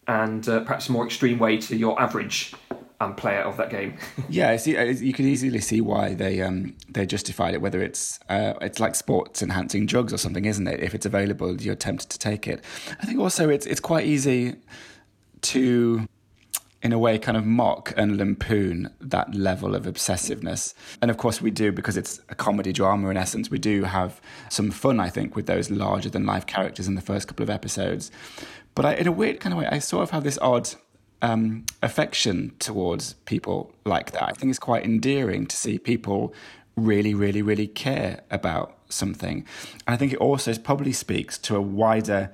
and 0.07 0.47
uh, 0.47 0.59
perhaps 0.61 0.89
more 0.89 1.05
extreme 1.05 1.39
way 1.39 1.57
to 1.57 1.75
your 1.75 1.99
average 1.99 2.53
and 3.01 3.17
player 3.17 3.41
of 3.41 3.57
that 3.57 3.71
game. 3.71 3.97
yeah, 4.29 4.57
see, 4.57 4.71
you 4.71 5.13
can 5.13 5.25
easily 5.25 5.59
see 5.59 5.81
why 5.81 6.13
they 6.13 6.39
um, 6.41 6.75
they 6.87 7.07
justified 7.07 7.55
it. 7.55 7.61
Whether 7.61 7.81
it's 7.81 8.19
uh, 8.29 8.53
it's 8.61 8.79
like 8.79 8.93
sports 8.93 9.41
enhancing 9.41 9.87
drugs 9.87 10.13
or 10.13 10.19
something, 10.19 10.45
isn't 10.45 10.67
it? 10.67 10.83
If 10.83 10.93
it's 10.93 11.07
available, 11.07 11.59
you're 11.59 11.73
tempted 11.73 12.11
to 12.11 12.19
take 12.19 12.47
it. 12.47 12.63
I 13.01 13.07
think 13.07 13.19
also 13.19 13.49
it's 13.49 13.65
it's 13.65 13.79
quite 13.79 14.05
easy 14.05 14.55
to 15.41 16.07
in 16.81 16.93
a 16.93 16.99
way 16.99 17.19
kind 17.19 17.37
of 17.37 17.45
mock 17.45 17.93
and 17.97 18.17
lampoon 18.17 18.89
that 19.01 19.33
level 19.35 19.75
of 19.75 19.83
obsessiveness. 19.83 20.73
And 21.01 21.11
of 21.11 21.17
course 21.17 21.41
we 21.41 21.51
do 21.51 21.71
because 21.71 21.97
it's 21.97 22.21
a 22.29 22.35
comedy 22.35 22.71
drama 22.71 23.09
in 23.09 23.17
essence. 23.17 23.51
We 23.51 23.59
do 23.59 23.83
have 23.83 24.21
some 24.49 24.71
fun 24.71 24.99
I 24.99 25.09
think 25.09 25.35
with 25.35 25.45
those 25.45 25.69
larger 25.69 26.09
than 26.09 26.25
life 26.25 26.45
characters 26.45 26.87
in 26.87 26.95
the 26.95 27.01
first 27.01 27.27
couple 27.27 27.43
of 27.43 27.49
episodes. 27.49 28.11
But 28.75 28.85
I, 28.85 28.93
in 28.93 29.07
a 29.07 29.11
weird 29.11 29.39
kind 29.39 29.53
of 29.53 29.59
way 29.59 29.67
I 29.67 29.79
sort 29.79 30.03
of 30.03 30.11
have 30.11 30.23
this 30.23 30.37
odd 30.41 30.69
um, 31.21 31.65
affection 31.81 32.53
towards 32.59 33.13
people 33.25 33.73
like 33.85 34.11
that. 34.11 34.23
I 34.23 34.31
think 34.31 34.49
it's 34.49 34.59
quite 34.59 34.85
endearing 34.85 35.47
to 35.47 35.57
see 35.57 35.77
people 35.77 36.33
really, 36.75 37.13
really, 37.13 37.41
really 37.41 37.67
care 37.67 38.21
about 38.31 38.77
something. 38.89 39.45
And 39.85 39.93
I 39.93 39.97
think 39.97 40.13
it 40.13 40.19
also 40.19 40.55
probably 40.57 40.93
speaks 40.93 41.37
to 41.39 41.55
a 41.55 41.61
wider 41.61 42.31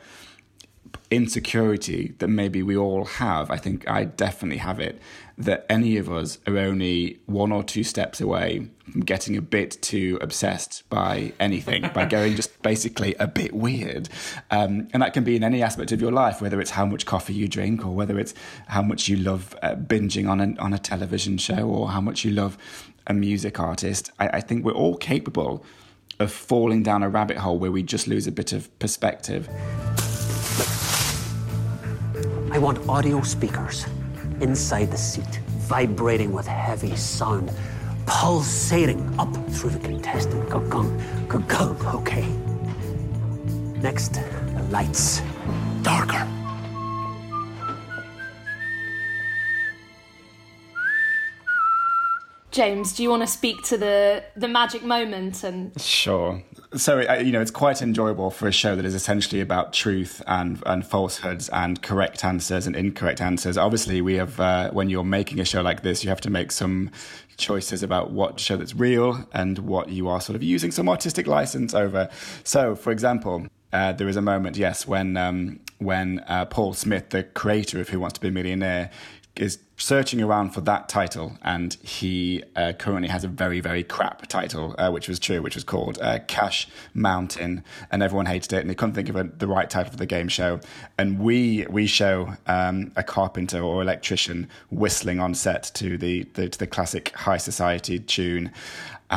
insecurity 1.11 2.13
that 2.19 2.27
maybe 2.27 2.61
we 2.63 2.75
all 2.75 3.05
have. 3.05 3.51
I 3.51 3.57
think 3.57 3.87
I 3.89 4.05
definitely 4.05 4.57
have 4.57 4.79
it 4.79 5.01
that 5.37 5.65
any 5.69 5.97
of 5.97 6.09
us 6.09 6.39
are 6.47 6.57
only 6.57 7.19
one 7.25 7.51
or 7.51 7.63
two 7.63 7.83
steps 7.83 8.21
away 8.21 8.67
from 8.89 9.01
getting 9.01 9.35
a 9.35 9.41
bit 9.41 9.81
too 9.81 10.17
obsessed 10.21 10.87
by 10.89 11.33
anything, 11.39 11.89
by 11.93 12.05
going 12.09 12.35
just 12.35 12.61
basically 12.61 13.15
a 13.19 13.27
bit 13.27 13.53
weird. 13.53 14.07
Um, 14.49 14.87
and 14.93 15.01
that 15.01 15.13
can 15.13 15.23
be 15.23 15.35
in 15.35 15.43
any 15.43 15.61
aspect 15.61 15.91
of 15.91 15.99
your 15.99 16.11
life, 16.11 16.41
whether 16.41 16.61
it's 16.61 16.71
how 16.71 16.85
much 16.85 17.05
coffee 17.05 17.33
you 17.33 17.47
drink, 17.47 17.85
or 17.85 17.89
whether 17.89 18.17
it's 18.17 18.33
how 18.67 18.81
much 18.81 19.09
you 19.09 19.17
love 19.17 19.55
uh, 19.61 19.75
binging 19.75 20.29
on, 20.29 20.39
a 20.39 20.55
on 20.59 20.73
a 20.73 20.79
television 20.79 21.37
show, 21.37 21.67
or 21.67 21.89
how 21.89 22.01
much 22.01 22.23
you 22.23 22.31
love 22.31 22.57
a 23.07 23.13
music 23.13 23.59
artist. 23.59 24.11
I, 24.19 24.27
I 24.27 24.41
think 24.41 24.63
we're 24.63 24.71
all 24.71 24.95
capable 24.95 25.65
of 26.19 26.31
falling 26.31 26.81
down 26.81 27.03
a 27.03 27.09
rabbit 27.09 27.37
hole 27.37 27.59
where 27.59 27.71
we 27.71 27.83
just 27.83 28.07
lose 28.07 28.25
a 28.25 28.31
bit 28.31 28.53
of 28.53 28.77
perspective. 28.79 29.49
I 32.51 32.57
want 32.57 32.87
audio 32.87 33.21
speakers 33.21 33.85
inside 34.41 34.91
the 34.91 34.97
seat. 34.97 35.41
vibrating 35.65 36.31
with 36.31 36.45
heavy 36.45 36.95
sound, 36.95 37.51
pulsating 38.05 39.01
up 39.19 39.33
through 39.49 39.71
the 39.71 39.79
contestant. 39.79 40.47
Gung, 40.47 40.69
gung, 41.27 41.43
gung, 41.47 41.95
okay. 41.95 42.27
Next, 43.81 44.13
the 44.13 44.63
lights. 44.69 45.21
Darker. 45.81 46.44
James, 52.55 52.93
do 52.93 53.03
you 53.03 53.09
want 53.09 53.21
to 53.21 53.27
speak 53.27 53.61
to 53.63 53.77
the 53.77 54.23
the 54.37 54.47
magic 54.47 54.81
moment 54.81 55.43
and 55.43 55.77
Sure. 55.81 56.41
So 56.77 57.01
you 57.19 57.33
know, 57.33 57.41
it's 57.41 57.51
quite 57.51 57.81
enjoyable 57.81 58.31
for 58.31 58.47
a 58.47 58.51
show 58.53 58.77
that 58.77 58.85
is 58.85 58.95
essentially 58.95 59.41
about 59.41 59.73
truth 59.73 60.21
and 60.25 60.63
and 60.65 60.87
falsehoods 60.87 61.49
and 61.49 61.81
correct 61.81 62.23
answers 62.23 62.65
and 62.65 62.73
incorrect 62.73 63.19
answers. 63.19 63.57
Obviously, 63.57 63.99
we 63.99 64.13
have 64.13 64.39
uh, 64.39 64.71
when 64.71 64.89
you're 64.89 65.03
making 65.03 65.41
a 65.41 65.45
show 65.45 65.61
like 65.61 65.81
this, 65.81 66.05
you 66.05 66.09
have 66.09 66.21
to 66.21 66.29
make 66.29 66.49
some 66.49 66.91
choices 67.35 67.83
about 67.83 68.11
what 68.11 68.39
show 68.39 68.55
that's 68.55 68.73
real 68.73 69.27
and 69.33 69.59
what 69.59 69.89
you 69.89 70.07
are 70.07 70.21
sort 70.21 70.37
of 70.37 70.41
using 70.41 70.71
some 70.71 70.87
artistic 70.87 71.27
license 71.27 71.73
over. 71.73 72.07
So, 72.45 72.73
for 72.73 72.93
example, 72.93 73.47
uh, 73.73 73.91
there 73.91 74.07
is 74.07 74.15
a 74.15 74.21
moment, 74.21 74.55
yes, 74.55 74.87
when 74.87 75.17
um, 75.17 75.59
when 75.79 76.19
uh, 76.27 76.45
Paul 76.45 76.73
Smith, 76.73 77.09
the 77.09 77.23
creator 77.23 77.81
of 77.81 77.89
Who 77.89 77.99
Wants 77.99 78.13
to 78.13 78.21
Be 78.21 78.29
a 78.29 78.31
Millionaire, 78.31 78.89
is 79.35 79.59
searching 79.77 80.21
around 80.21 80.51
for 80.51 80.61
that 80.61 80.87
title, 80.87 81.37
and 81.43 81.73
he 81.83 82.41
uh, 82.55 82.73
currently 82.73 83.09
has 83.09 83.23
a 83.23 83.27
very, 83.27 83.59
very 83.59 83.83
crap 83.83 84.25
title, 84.27 84.73
uh, 84.77 84.89
which 84.89 85.07
was 85.07 85.19
true, 85.19 85.41
which 85.41 85.55
was 85.55 85.63
called 85.63 85.99
uh, 86.01 86.19
Cash 86.27 86.67
Mountain, 86.93 87.63
and 87.91 88.01
everyone 88.01 88.25
hated 88.25 88.53
it, 88.53 88.61
and 88.61 88.69
they 88.69 88.75
couldn't 88.75 88.95
think 88.95 89.09
of 89.09 89.15
a, 89.15 89.23
the 89.23 89.47
right 89.47 89.69
title 89.69 89.91
for 89.91 89.97
the 89.97 90.05
game 90.05 90.27
show. 90.29 90.59
And 90.97 91.19
we 91.19 91.65
we 91.69 91.87
show 91.87 92.35
um, 92.47 92.91
a 92.95 93.03
carpenter 93.03 93.61
or 93.61 93.81
electrician 93.81 94.47
whistling 94.69 95.19
on 95.19 95.33
set 95.35 95.71
to 95.75 95.97
the, 95.97 96.23
the 96.33 96.49
to 96.49 96.57
the 96.57 96.67
classic 96.67 97.09
high 97.09 97.37
society 97.37 97.99
tune. 97.99 98.51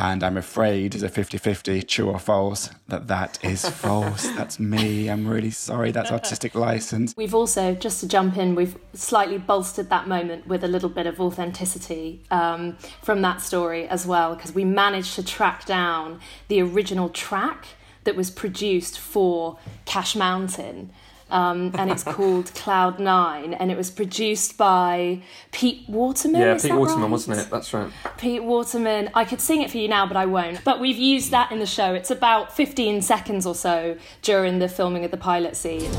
And 0.01 0.23
I'm 0.23 0.37
afraid, 0.37 0.95
as 0.95 1.03
a 1.03 1.09
50 1.09 1.37
50, 1.37 1.81
true 1.81 2.09
or 2.09 2.19
false, 2.19 2.69
that 2.87 3.09
that 3.09 3.37
is 3.43 3.67
false. 3.67 4.29
That's 4.29 4.57
me. 4.57 5.09
I'm 5.09 5.27
really 5.27 5.51
sorry. 5.51 5.91
That's 5.91 6.09
artistic 6.09 6.55
license. 6.55 7.13
We've 7.17 7.35
also, 7.35 7.75
just 7.75 7.99
to 7.99 8.07
jump 8.07 8.37
in, 8.37 8.55
we've 8.55 8.77
slightly 8.93 9.37
bolstered 9.37 9.89
that 9.89 10.07
moment 10.07 10.47
with 10.47 10.63
a 10.63 10.69
little 10.69 10.87
bit 10.87 11.05
of 11.05 11.19
authenticity 11.19 12.23
um, 12.31 12.77
from 13.01 13.21
that 13.23 13.41
story 13.41 13.89
as 13.89 14.07
well, 14.07 14.35
because 14.35 14.55
we 14.55 14.63
managed 14.63 15.15
to 15.15 15.23
track 15.23 15.65
down 15.65 16.21
the 16.47 16.61
original 16.61 17.09
track 17.09 17.65
that 18.05 18.15
was 18.15 18.31
produced 18.31 18.97
for 18.97 19.57
Cash 19.83 20.15
Mountain 20.15 20.93
um, 21.29 21.71
and 21.77 21.89
it's 21.91 22.03
called 22.15 22.53
Cloud 22.55 22.99
Nine, 22.99 23.53
and 23.53 23.71
it 23.71 23.77
was 23.77 23.91
produced 23.91 24.57
by 24.57 25.21
Pete 25.51 25.87
Waterman. 25.87 26.41
Yeah, 26.41 26.57
Pete 26.57 26.73
Waterman, 26.73 27.03
right? 27.03 27.11
wasn't 27.11 27.39
it? 27.39 27.49
That's 27.49 27.73
right. 27.73 27.91
Pete 28.17 28.43
Waterman. 28.43 29.09
I 29.13 29.25
could 29.25 29.41
sing 29.41 29.61
it 29.61 29.71
for 29.71 29.77
you 29.77 29.87
now, 29.87 30.05
but 30.05 30.17
I 30.17 30.25
won't. 30.25 30.63
But 30.63 30.79
we've 30.79 30.97
used 30.97 31.31
that 31.31 31.51
in 31.51 31.59
the 31.59 31.65
show. 31.65 31.93
It's 31.93 32.11
about 32.11 32.55
15 32.55 33.01
seconds 33.01 33.45
or 33.45 33.55
so 33.55 33.97
during 34.21 34.59
the 34.59 34.67
filming 34.69 35.05
of 35.05 35.11
the 35.11 35.17
pilot 35.17 35.55
scene. 35.55 35.91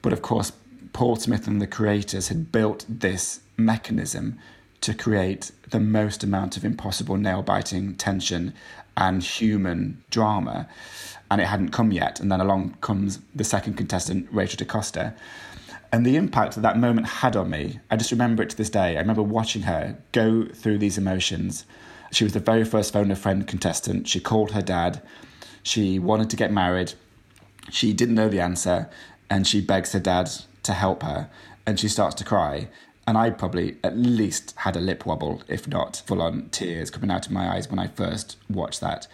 But 0.00 0.14
of 0.14 0.22
course, 0.22 0.52
Paul 0.94 1.16
Smith 1.16 1.46
and 1.46 1.60
the 1.60 1.66
creators 1.66 2.28
had 2.28 2.50
built 2.50 2.86
this 2.88 3.40
mechanism 3.56 4.38
to 4.80 4.94
create 4.94 5.52
the 5.68 5.80
most 5.80 6.24
amount 6.24 6.56
of 6.56 6.64
impossible 6.64 7.18
nail 7.18 7.42
biting 7.42 7.94
tension 7.96 8.54
and 8.96 9.22
human 9.22 10.02
drama. 10.10 10.66
And 11.30 11.40
it 11.40 11.46
hadn't 11.46 11.70
come 11.70 11.92
yet. 11.92 12.18
And 12.18 12.32
then 12.32 12.40
along 12.40 12.76
comes 12.80 13.20
the 13.34 13.44
second 13.44 13.74
contestant, 13.74 14.28
Rachel 14.32 14.56
DaCosta. 14.56 15.14
And 15.92 16.06
the 16.06 16.16
impact 16.16 16.54
that 16.54 16.62
that 16.62 16.78
moment 16.78 17.06
had 17.06 17.36
on 17.36 17.50
me, 17.50 17.80
I 17.90 17.96
just 17.96 18.10
remember 18.10 18.42
it 18.42 18.50
to 18.50 18.56
this 18.56 18.70
day. 18.70 18.96
I 18.96 19.00
remember 19.00 19.22
watching 19.22 19.62
her 19.62 19.98
go 20.12 20.46
through 20.46 20.78
these 20.78 20.96
emotions. 20.96 21.66
She 22.10 22.24
was 22.24 22.32
the 22.32 22.40
very 22.40 22.64
first 22.64 22.92
phone 22.92 23.10
a 23.10 23.16
friend 23.16 23.46
contestant. 23.46 24.08
She 24.08 24.20
called 24.20 24.52
her 24.52 24.62
dad. 24.62 25.02
She 25.62 25.98
wanted 25.98 26.30
to 26.30 26.36
get 26.36 26.52
married. 26.52 26.94
She 27.70 27.92
didn't 27.92 28.14
know 28.14 28.28
the 28.28 28.40
answer. 28.40 28.90
And 29.28 29.46
she 29.46 29.60
begs 29.60 29.92
her 29.92 30.00
dad 30.00 30.30
to 30.64 30.72
help 30.72 31.02
her. 31.02 31.30
And 31.66 31.78
she 31.78 31.88
starts 31.88 32.16
to 32.16 32.24
cry. 32.24 32.68
And 33.06 33.16
I 33.16 33.30
probably 33.30 33.76
at 33.82 33.96
least 33.96 34.54
had 34.58 34.76
a 34.76 34.80
lip 34.80 35.06
wobble, 35.06 35.42
if 35.48 35.66
not 35.66 36.02
full 36.06 36.22
on 36.22 36.48
tears 36.50 36.90
coming 36.90 37.10
out 37.10 37.26
of 37.26 37.32
my 37.32 37.54
eyes 37.54 37.68
when 37.70 37.78
I 37.78 37.86
first 37.86 38.36
watched 38.48 38.80
that. 38.80 39.06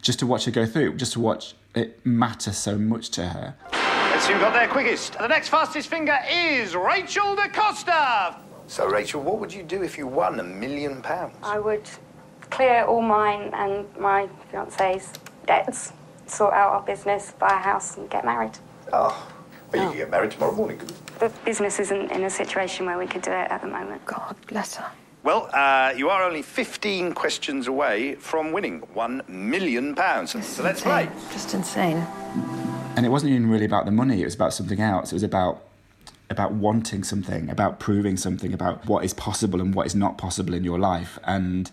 Just 0.00 0.18
to 0.20 0.26
watch 0.26 0.44
her 0.44 0.50
go 0.50 0.66
through, 0.66 0.96
just 0.96 1.12
to 1.14 1.20
watch 1.20 1.54
it 1.74 2.04
matter 2.04 2.52
so 2.52 2.76
much 2.76 3.10
to 3.10 3.28
her. 3.28 3.54
Let's 3.72 4.26
see 4.26 4.32
who 4.34 4.40
got 4.40 4.52
there 4.52 4.68
quickest. 4.68 5.18
The 5.18 5.26
next 5.26 5.48
fastest 5.48 5.88
finger 5.88 6.18
is 6.30 6.74
Rachel 6.74 7.34
DaCosta. 7.34 8.36
So, 8.66 8.86
Rachel, 8.86 9.22
what 9.22 9.38
would 9.38 9.52
you 9.52 9.62
do 9.62 9.82
if 9.82 9.98
you 9.98 10.06
won 10.06 10.38
a 10.40 10.42
million 10.42 11.02
pounds? 11.02 11.36
I 11.42 11.58
would 11.58 11.88
clear 12.52 12.84
all 12.84 13.02
mine 13.02 13.50
and 13.54 13.86
my 13.98 14.28
fiance's 14.50 15.10
debts, 15.46 15.92
sort 16.26 16.52
out 16.52 16.72
our 16.72 16.82
business, 16.82 17.32
buy 17.38 17.48
a 17.48 17.56
house, 17.56 17.96
and 17.96 18.08
get 18.10 18.24
married. 18.24 18.56
Oh, 18.92 19.32
well, 19.72 19.82
you 19.82 19.88
could 19.88 19.96
get 19.96 20.10
married 20.10 20.30
tomorrow 20.32 20.54
morning, 20.54 20.78
couldn't 20.78 20.96
you? 20.96 21.18
The 21.18 21.28
business 21.44 21.80
isn't 21.80 22.12
in 22.12 22.24
a 22.24 22.30
situation 22.30 22.86
where 22.86 22.98
we 22.98 23.06
could 23.06 23.22
do 23.22 23.30
it 23.30 23.50
at 23.50 23.62
the 23.62 23.68
moment. 23.68 24.04
God 24.04 24.36
bless 24.46 24.76
her. 24.76 24.90
Well, 25.22 25.48
uh, 25.52 25.94
you 25.96 26.10
are 26.10 26.22
only 26.22 26.42
15 26.42 27.12
questions 27.14 27.68
away 27.68 28.16
from 28.16 28.52
winning 28.52 28.80
one 28.92 29.22
million 29.28 29.94
pounds. 29.94 30.32
So 30.44 30.62
let's 30.62 30.82
play. 30.82 31.08
Just 31.32 31.54
insane. 31.54 32.04
and 32.96 33.06
it 33.06 33.08
wasn't 33.08 33.32
even 33.32 33.48
really 33.48 33.64
about 33.64 33.86
the 33.86 33.90
money 33.90 34.20
it 34.20 34.24
was 34.24 34.34
about 34.34 34.52
something 34.52 34.80
else 34.80 35.12
it 35.12 35.14
was 35.14 35.22
about 35.22 35.62
about 36.28 36.52
wanting 36.52 37.02
something 37.02 37.48
about 37.48 37.80
proving 37.80 38.16
something 38.18 38.52
about 38.52 38.84
what 38.86 39.02
is 39.02 39.14
possible 39.14 39.60
and 39.62 39.74
what 39.74 39.86
is 39.86 39.94
not 39.94 40.18
possible 40.18 40.52
in 40.52 40.62
your 40.62 40.78
life 40.78 41.18
and 41.24 41.70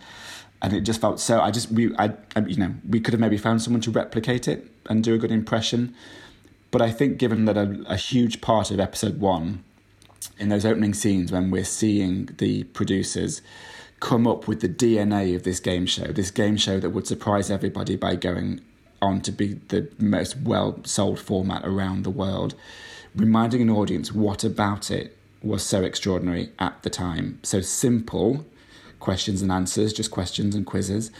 and 0.61 0.73
it 0.73 0.81
just 0.81 1.01
felt 1.01 1.19
so 1.19 1.39
i 1.39 1.51
just 1.51 1.71
we 1.71 1.95
I, 1.97 2.13
I 2.35 2.41
you 2.41 2.57
know 2.57 2.73
we 2.87 2.99
could 2.99 3.13
have 3.13 3.21
maybe 3.21 3.37
found 3.37 3.61
someone 3.61 3.81
to 3.81 3.91
replicate 3.91 4.47
it 4.47 4.69
and 4.87 5.03
do 5.03 5.13
a 5.13 5.17
good 5.17 5.31
impression 5.31 5.93
but 6.71 6.81
i 6.81 6.91
think 6.91 7.17
given 7.17 7.45
that 7.45 7.57
a, 7.57 7.83
a 7.87 7.95
huge 7.95 8.41
part 8.41 8.71
of 8.71 8.79
episode 8.79 9.19
one 9.19 9.63
in 10.37 10.49
those 10.49 10.65
opening 10.65 10.93
scenes 10.93 11.31
when 11.31 11.51
we're 11.51 11.63
seeing 11.63 12.29
the 12.37 12.63
producers 12.65 13.41
come 13.99 14.27
up 14.27 14.47
with 14.47 14.61
the 14.61 14.69
DNA 14.69 15.35
of 15.35 15.43
this 15.43 15.59
game 15.59 15.85
show, 15.85 16.05
this 16.05 16.31
game 16.31 16.57
show 16.57 16.79
that 16.79 16.91
would 16.91 17.07
surprise 17.07 17.51
everybody 17.51 17.95
by 17.95 18.15
going 18.15 18.61
on 19.01 19.21
to 19.21 19.31
be 19.31 19.53
the 19.67 19.89
most 19.97 20.37
well 20.37 20.79
sold 20.83 21.19
format 21.19 21.65
around 21.65 22.03
the 22.03 22.09
world, 22.09 22.55
reminding 23.15 23.61
an 23.61 23.69
audience 23.69 24.13
what 24.13 24.43
about 24.43 24.91
it 24.91 25.17
was 25.41 25.63
so 25.63 25.83
extraordinary 25.83 26.51
at 26.59 26.81
the 26.83 26.89
time. 26.89 27.39
So 27.43 27.61
simple 27.61 28.45
questions 28.99 29.41
and 29.41 29.51
answers, 29.51 29.93
just 29.93 30.11
questions 30.11 30.55
and 30.55 30.65
quizzes, 30.65 31.11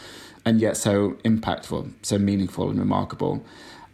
and 0.44 0.60
yet 0.60 0.76
so 0.76 1.12
impactful, 1.24 1.92
so 2.02 2.18
meaningful 2.18 2.70
and 2.70 2.78
remarkable. 2.78 3.44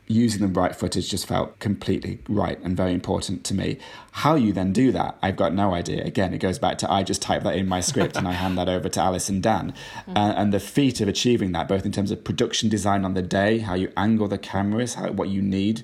using 0.09 0.41
the 0.41 0.61
right 0.61 0.77
footage 0.77 1.11
just 1.11 1.27
felt 1.27 1.59
completely 1.59 2.21
right 2.29 2.61
and 2.63 2.77
very 2.77 2.93
important 2.93 3.45
to 3.45 3.55
me. 3.55 3.77
How 4.13 4.35
you 4.35 4.53
then 4.53 4.73
do 4.73 4.93
that, 4.93 5.19
I've 5.21 5.37
got 5.37 5.53
no 5.53 5.75
idea. 5.75 6.05
Again, 6.05 6.33
it 6.33 6.39
goes 6.39 6.59
back 6.59 6.79
to 6.79 6.91
I 6.91 7.03
just 7.03 7.21
type 7.21 7.43
that 7.43 7.57
in 7.57 7.67
my 7.67 7.81
script 7.81 8.17
and 8.17 8.27
I 8.29 8.33
hand 8.33 8.57
that 8.57 8.69
over 8.69 8.89
to 8.89 9.01
Alice 9.01 9.29
and 9.29 9.43
Dan. 9.43 9.73
Mm-hmm. 9.73 10.17
Uh, 10.17 10.33
and 10.37 10.53
the 10.53 10.61
feat 10.61 11.01
of 11.01 11.09
achieving 11.09 11.53
that, 11.53 11.69
both 11.69 11.85
in 11.85 11.93
terms 11.93 12.11
of 12.11 12.23
production 12.23 12.69
design 12.69 13.05
on 13.05 13.15
the 13.15 13.23
day, 13.23 13.59
how 13.59 13.75
you 13.75 13.93
angle 13.97 14.29
the 14.29 14.39
cameras, 14.39 14.95
how, 14.95 15.11
what 15.11 15.29
you 15.29 15.43
need 15.43 15.83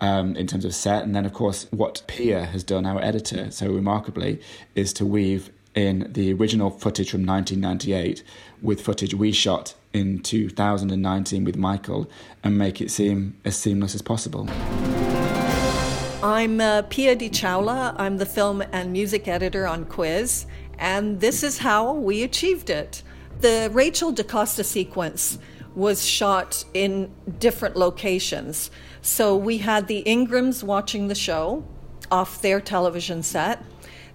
um, 0.00 0.36
in 0.36 0.46
terms 0.46 0.64
of 0.64 0.74
set, 0.74 1.02
and 1.02 1.14
then, 1.14 1.24
of 1.24 1.32
course, 1.32 1.66
what 1.70 2.02
Pia 2.06 2.44
has 2.46 2.62
done, 2.62 2.84
our 2.86 3.02
editor, 3.02 3.50
so 3.50 3.68
remarkably, 3.68 4.40
is 4.74 4.92
to 4.94 5.06
weave 5.06 5.50
in 5.74 6.10
the 6.12 6.32
original 6.32 6.70
footage 6.70 7.10
from 7.10 7.24
1998 7.24 8.22
with 8.60 8.80
footage 8.80 9.14
we 9.14 9.32
shot 9.32 9.74
in 9.92 10.20
2019 10.20 11.44
with 11.44 11.56
Michael 11.56 12.10
and 12.42 12.58
make 12.58 12.80
it 12.80 12.90
seem 12.90 13.36
as 13.44 13.56
seamless 13.56 13.94
as 13.94 14.02
possible. 14.02 14.48
I'm 16.22 16.60
uh, 16.60 16.82
Pia 16.82 17.16
Di 17.16 17.28
Ciaula. 17.30 17.94
I'm 17.98 18.18
the 18.18 18.26
film 18.26 18.62
and 18.72 18.92
music 18.92 19.26
editor 19.26 19.66
on 19.66 19.84
Quiz, 19.86 20.46
and 20.78 21.20
this 21.20 21.42
is 21.42 21.58
how 21.58 21.92
we 21.94 22.22
achieved 22.22 22.70
it. 22.70 23.02
The 23.40 23.70
Rachel 23.72 24.12
DaCosta 24.12 24.62
sequence 24.62 25.38
was 25.74 26.06
shot 26.06 26.64
in 26.74 27.10
different 27.40 27.76
locations. 27.76 28.70
So 29.00 29.36
we 29.36 29.58
had 29.58 29.88
the 29.88 30.02
Ingrams 30.06 30.62
watching 30.62 31.08
the 31.08 31.14
show 31.14 31.64
off 32.10 32.40
their 32.40 32.60
television 32.60 33.22
set. 33.22 33.64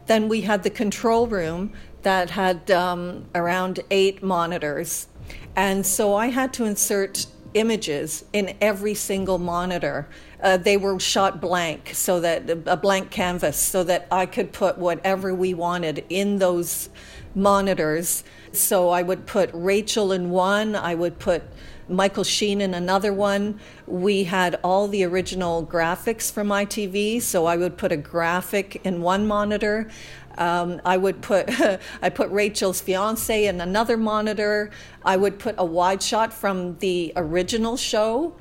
Then 0.07 0.27
we 0.27 0.41
had 0.41 0.63
the 0.63 0.69
control 0.69 1.27
room 1.27 1.73
that 2.01 2.31
had 2.31 2.71
um, 2.71 3.25
around 3.35 3.81
eight 3.91 4.23
monitors. 4.23 5.07
And 5.55 5.85
so 5.85 6.15
I 6.15 6.27
had 6.27 6.53
to 6.53 6.65
insert 6.65 7.27
images 7.53 8.23
in 8.33 8.55
every 8.61 8.93
single 8.93 9.37
monitor. 9.37 10.07
Uh, 10.41 10.57
they 10.57 10.77
were 10.77 10.99
shot 10.99 11.41
blank, 11.41 11.91
so 11.93 12.19
that 12.19 12.49
a 12.67 12.77
blank 12.77 13.09
canvas, 13.09 13.57
so 13.57 13.83
that 13.83 14.07
I 14.11 14.25
could 14.25 14.53
put 14.53 14.77
whatever 14.77 15.33
we 15.33 15.53
wanted 15.53 16.05
in 16.09 16.37
those 16.37 16.89
monitors. 17.33 18.23
So 18.51 18.89
I 18.89 19.01
would 19.01 19.25
put 19.25 19.49
Rachel 19.53 20.11
in 20.11 20.29
one, 20.29 20.75
I 20.75 20.95
would 20.95 21.19
put 21.19 21.43
Michael 21.89 22.23
Sheen 22.23 22.61
in 22.61 22.73
another 22.73 23.13
one. 23.13 23.59
We 23.85 24.25
had 24.25 24.59
all 24.63 24.87
the 24.87 25.03
original 25.03 25.65
graphics 25.65 26.31
from 26.31 26.49
ITV, 26.49 27.21
so 27.21 27.45
I 27.45 27.57
would 27.57 27.77
put 27.77 27.91
a 27.91 27.97
graphic 27.97 28.81
in 28.83 29.01
one 29.01 29.27
monitor. 29.27 29.89
Um, 30.37 30.81
I 30.85 30.97
would 30.97 31.21
put 31.21 31.49
I 32.01 32.09
put 32.09 32.29
Rachel's 32.29 32.81
fiance 32.81 33.45
in 33.45 33.61
another 33.61 33.97
monitor. 33.97 34.71
I 35.03 35.17
would 35.17 35.39
put 35.39 35.55
a 35.57 35.65
wide 35.65 36.03
shot 36.03 36.33
from 36.33 36.77
the 36.79 37.13
original 37.15 37.77
show, 37.77 38.35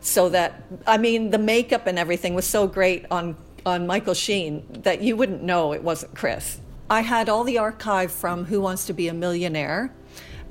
so 0.00 0.28
that 0.28 0.62
I 0.86 0.98
mean 0.98 1.30
the 1.30 1.38
makeup 1.38 1.86
and 1.86 1.98
everything 1.98 2.34
was 2.34 2.46
so 2.46 2.66
great 2.66 3.06
on 3.10 3.36
on 3.66 3.86
Michael 3.86 4.14
Sheen 4.14 4.64
that 4.82 5.02
you 5.02 5.16
wouldn't 5.16 5.42
know 5.42 5.72
it 5.72 5.82
wasn't 5.82 6.14
Chris. 6.14 6.60
I 6.88 7.02
had 7.02 7.28
all 7.28 7.44
the 7.44 7.58
archive 7.58 8.10
from 8.10 8.46
Who 8.46 8.60
Wants 8.60 8.86
to 8.86 8.92
Be 8.92 9.06
a 9.06 9.14
Millionaire, 9.14 9.94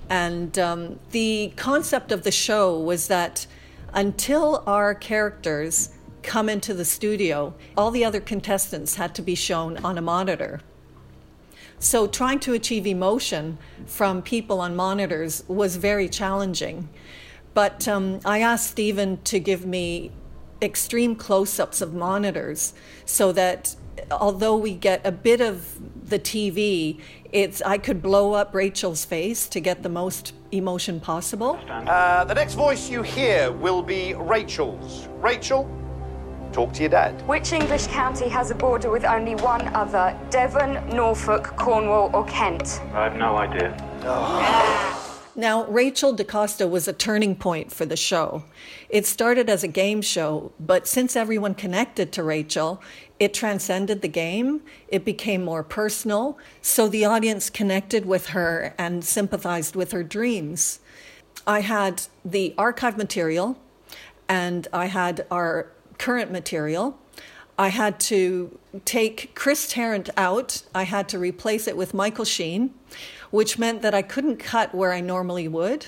and 0.10 0.58
um, 0.58 1.00
the 1.12 1.54
concept 1.56 2.12
of 2.12 2.24
the 2.24 2.32
show 2.32 2.80
was 2.80 3.08
that 3.08 3.45
until 3.93 4.63
our 4.65 4.93
characters 4.95 5.91
come 6.24 6.50
into 6.50 6.74
the 6.74 6.86
studio, 6.86 7.54
all 7.78 7.91
the 7.91 8.04
other 8.04 8.19
contestants 8.19 8.95
had 8.95 9.15
to 9.15 9.22
be 9.22 9.36
shown 9.36 9.78
on 9.78 9.98
a 9.98 10.02
monitor. 10.02 10.62
So, 11.80 12.08
trying 12.08 12.39
to 12.41 12.54
achieve 12.54 12.86
emotion 12.86 13.58
from 13.86 14.22
people 14.22 14.60
on 14.60 14.76
monitors 14.76 15.43
was 15.48 15.78
very 15.78 16.10
challenging. 16.10 16.89
But 17.54 17.88
um, 17.88 18.19
I 18.26 18.41
asked 18.41 18.72
Stephen 18.72 19.22
to 19.24 19.39
give 19.39 19.65
me 19.65 20.12
extreme 20.62 21.15
close 21.15 21.58
ups 21.58 21.80
of 21.80 21.93
monitors 21.93 22.74
so 23.06 23.32
that 23.32 23.76
although 24.12 24.56
we 24.56 24.74
get 24.74 25.06
a 25.06 25.12
bit 25.12 25.42
of 25.42 25.78
the 26.10 26.20
TV, 26.20 27.00
it's 27.32 27.62
I 27.62 27.78
could 27.78 28.02
blow 28.02 28.34
up 28.34 28.54
Rachel's 28.54 29.06
face 29.06 29.48
to 29.50 29.60
get 29.60 29.84
the 29.84 29.90
most 29.90 30.34
emotion 30.52 31.00
possible. 31.00 31.60
Uh, 31.70 32.24
the 32.26 32.34
next 32.34 32.56
voice 32.56 32.90
you 32.90 33.04
hear 33.04 33.52
will 33.52 33.84
be 33.84 34.14
Rachel's. 34.16 35.08
Rachel, 35.20 35.70
talk 36.52 36.74
to 36.74 36.82
your 36.82 36.90
dad. 36.90 37.14
Which 37.28 37.54
English 37.54 37.88
county 37.88 38.28
has 38.30 38.52
a 38.52 38.56
border 38.56 38.90
with 38.90 39.06
only 39.06 39.36
one 39.36 39.68
other? 39.70 40.18
Devon, 40.30 40.88
Norfolk, 40.96 41.56
Cornwall, 41.56 42.10
or 42.14 42.26
Kent? 42.26 42.82
I 42.94 43.04
have 43.04 43.16
no 43.16 43.38
idea. 43.38 43.76
Oh. 44.04 45.06
Now, 45.36 45.66
Rachel 45.68 46.12
DaCosta 46.12 46.68
was 46.68 46.88
a 46.88 46.94
turning 46.94 47.36
point 47.36 47.72
for 47.72 47.86
the 47.86 47.96
show. 47.96 48.44
It 48.89 49.06
started 49.06 49.49
as 49.49 49.63
a 49.63 49.67
game 49.67 50.02
show, 50.02 50.52
but 50.60 50.88
since 50.88 51.15
everyone 51.15 51.54
connected 51.54 52.12
to 52.13 52.23
Rachel, 52.23 52.82
it 53.19 53.36
transcended 53.36 54.02
the 54.02 54.08
game. 54.08 54.62
It 54.88 55.06
became 55.06 55.45
more 55.45 55.63
personal, 55.63 56.39
so 56.62 56.88
the 56.88 57.06
audience 57.06 57.52
connected 57.52 58.06
with 58.06 58.28
her 58.28 58.73
and 58.80 59.06
sympathized 59.06 59.75
with 59.75 59.91
her 59.91 60.04
dreams. 60.04 60.80
I 61.45 61.62
had 61.62 62.04
the 62.25 62.56
archive 62.58 62.97
material 62.97 63.60
and 64.28 64.67
I 64.73 64.86
had 64.86 65.25
our 65.30 65.71
current 65.97 66.32
material. 66.32 66.97
I 67.60 67.67
had 67.67 67.99
to 68.02 68.58
take 68.86 69.36
Chris 69.36 69.67
Tarrant 69.67 70.10
out. 70.15 70.63
I 70.73 70.84
had 70.84 71.10
to 71.10 71.19
replace 71.19 71.67
it 71.67 71.75
with 71.75 71.93
Michael 71.93 72.25
Sheen, 72.25 72.73
which 73.32 73.60
meant 73.60 73.82
that 73.82 73.93
I 73.93 74.02
couldn't 74.02 74.38
cut 74.38 74.73
where 74.73 74.93
I 74.93 75.02
normally 75.02 75.47
would. 75.47 75.88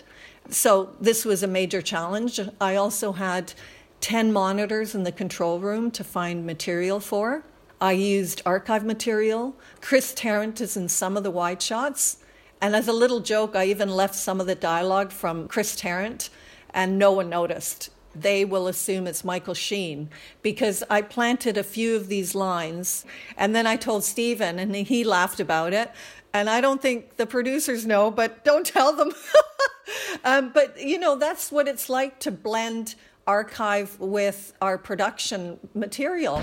So 0.51 0.89
this 0.99 1.23
was 1.23 1.43
a 1.43 1.47
major 1.47 1.81
challenge. 1.81 2.39
I 2.59 2.75
also 2.75 3.13
had 3.13 3.53
10 4.01 4.33
monitors 4.33 4.93
in 4.93 5.03
the 5.03 5.11
control 5.11 5.59
room 5.59 5.89
to 5.91 6.03
find 6.03 6.45
material 6.45 6.99
for. 6.99 7.43
I 7.79 7.93
used 7.93 8.41
archive 8.45 8.83
material. 8.83 9.55
Chris 9.79 10.13
Tarrant 10.13 10.59
is 10.59 10.75
in 10.75 10.89
some 10.89 11.15
of 11.15 11.23
the 11.23 11.31
wide 11.31 11.61
shots. 11.61 12.17
And 12.59 12.75
as 12.75 12.89
a 12.89 12.93
little 12.93 13.21
joke, 13.21 13.55
I 13.55 13.65
even 13.65 13.89
left 13.89 14.13
some 14.13 14.41
of 14.41 14.45
the 14.45 14.53
dialogue 14.53 15.11
from 15.11 15.47
Chris 15.47 15.75
Tarrant, 15.75 16.29
and 16.73 16.99
no 16.99 17.11
one 17.13 17.29
noticed. 17.29 17.89
They 18.13 18.43
will 18.43 18.67
assume 18.67 19.07
it's 19.07 19.23
Michael 19.23 19.53
Sheen 19.53 20.09
because 20.41 20.83
I 20.89 21.01
planted 21.01 21.57
a 21.57 21.63
few 21.63 21.95
of 21.95 22.09
these 22.09 22.35
lines, 22.35 23.05
and 23.37 23.55
then 23.55 23.65
I 23.65 23.77
told 23.77 24.03
Stephen, 24.03 24.59
and 24.59 24.75
he 24.75 25.03
laughed 25.03 25.39
about 25.39 25.73
it. 25.73 25.91
And 26.33 26.49
I 26.49 26.61
don't 26.61 26.81
think 26.81 27.17
the 27.17 27.25
producers 27.25 27.85
know, 27.85 28.09
but 28.11 28.43
don't 28.45 28.65
tell 28.65 28.93
them. 28.93 29.11
um, 30.23 30.51
but 30.53 30.79
you 30.79 30.97
know, 30.97 31.15
that's 31.15 31.51
what 31.51 31.67
it's 31.67 31.89
like 31.89 32.19
to 32.19 32.31
blend 32.31 32.95
archive 33.27 33.99
with 33.99 34.53
our 34.61 34.77
production 34.77 35.59
material. 35.73 36.41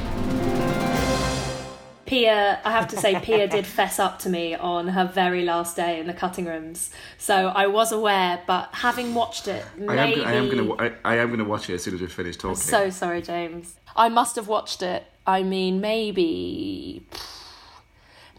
Pia, 2.09 2.59
I 2.65 2.71
have 2.71 2.89
to 2.89 2.97
say, 2.97 3.21
Pia 3.21 3.47
did 3.49 3.67
fess 3.79 3.99
up 3.99 4.19
to 4.21 4.31
me 4.31 4.55
on 4.55 4.89
her 4.89 5.05
very 5.05 5.45
last 5.45 5.77
day 5.77 6.01
in 6.01 6.07
the 6.07 6.15
cutting 6.15 6.47
rooms. 6.47 6.91
So 7.19 7.49
I 7.49 7.67
was 7.67 7.93
aware, 7.93 8.43
but 8.47 8.71
having 8.73 9.15
watched 9.15 9.47
it, 9.47 9.63
maybe... 9.77 10.25
I 10.25 10.33
am, 10.33 10.49
going 10.49 10.67
to. 10.67 10.83
I, 10.83 10.93
I 11.05 11.17
am 11.17 11.29
going 11.29 11.39
to 11.39 11.45
watch 11.45 11.69
it 11.69 11.75
as 11.75 11.85
soon 11.85 11.95
as 11.95 12.01
we 12.01 12.07
finish 12.07 12.39
talking. 12.39 12.51
I'm 12.51 12.57
so 12.57 12.89
sorry, 12.89 13.21
James. 13.21 13.75
I 13.95 14.09
must 14.09 14.37
have 14.37 14.49
watched 14.49 14.81
it. 14.81 15.05
I 15.27 15.43
mean, 15.43 15.83
maybe, 15.83 17.07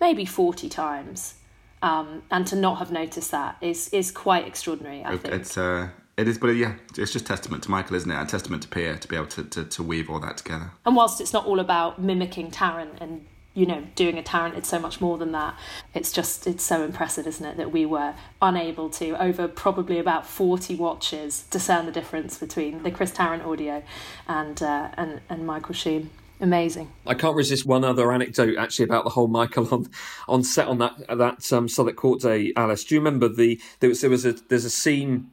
maybe 0.01 0.25
forty 0.25 0.67
times, 0.67 1.35
um, 1.82 2.24
and 2.32 2.46
to 2.48 2.56
not 2.56 2.78
have 2.80 2.92
noticed 2.92 3.32
that 3.32 3.58
is 3.62 3.89
is 3.89 4.12
quite 4.12 4.48
extraordinary. 4.48 5.04
I 5.04 5.18
think 5.18 5.34
it's. 5.34 5.58
Uh, 5.58 5.89
it 6.18 6.28
is, 6.28 6.38
but 6.38 6.50
yeah, 6.50 6.74
it's 6.98 7.13
just 7.13 7.26
testament 7.26 7.63
to 7.63 7.72
Michael, 7.72 7.96
isn't 7.96 8.12
it? 8.12 8.15
And 8.15 8.28
testament 8.28 8.63
to 8.63 8.68
Pierre 8.68 8.98
to 8.98 9.08
be 9.08 9.15
able 9.15 9.28
to, 9.28 9.44
to, 9.46 9.63
to 9.63 9.82
weave 9.82 10.10
all 10.10 10.20
that 10.20 10.36
together. 10.36 10.72
And 10.86 10.94
whilst 10.94 11.22
it's 11.22 11.32
not 11.32 11.46
all 11.46 11.62
about 11.62 12.02
mimicking 12.02 12.52
Tarrant 12.52 12.98
and 13.00 13.26
you 13.54 13.65
know 13.65 13.88
doing 13.96 14.18
a 14.18 14.24
Tarrant, 14.24 14.56
it's 14.56 14.68
so 14.68 14.80
much 14.80 15.00
more 15.00 15.18
than 15.18 15.32
that. 15.32 15.58
It's 15.94 16.12
just 16.12 16.46
it's 16.46 16.63
so 16.63 16.84
impressive, 16.84 17.26
isn't 17.26 17.46
it, 17.46 17.56
that 17.56 17.72
we 17.72 17.86
were 17.86 18.15
unable 18.42 18.89
to 18.92 19.22
over 19.22 19.48
probably 19.48 19.98
about 19.98 20.28
forty 20.28 20.76
watches 20.76 21.44
discern 21.44 21.86
the 21.86 21.92
difference 21.94 22.38
between 22.38 22.84
the 22.84 22.92
Chris 22.92 23.12
Tarrant 23.12 23.44
audio 23.44 23.82
and 24.28 24.62
uh, 24.62 24.89
and 24.98 25.22
and 25.30 25.48
Michael 25.48 25.74
Sheen 25.74 26.10
amazing. 26.39 26.91
I 27.06 27.13
can't 27.13 27.36
resist 27.36 27.65
one 27.65 27.84
other 27.84 28.12
anecdote 28.12 28.58
actually 28.58 28.86
about 28.86 29.04
the 29.04 29.12
whole 29.12 29.28
Michael 29.28 29.67
on 29.73 29.89
on 30.28 30.43
set 30.43 30.67
on 30.67 30.78
that 30.80 30.95
that 31.08 31.52
um, 31.54 31.67
Southwark 31.67 31.95
Court 31.95 32.21
Day. 32.21 32.54
Alice, 32.56 32.84
do 32.84 32.95
you 32.95 33.02
remember 33.02 33.28
the 33.28 33.60
there 33.80 33.89
was 33.89 34.02
there 34.02 34.10
was 34.10 34.25
a 34.25 34.34
there's 34.34 34.65
a 34.65 34.69
scene 34.69 35.32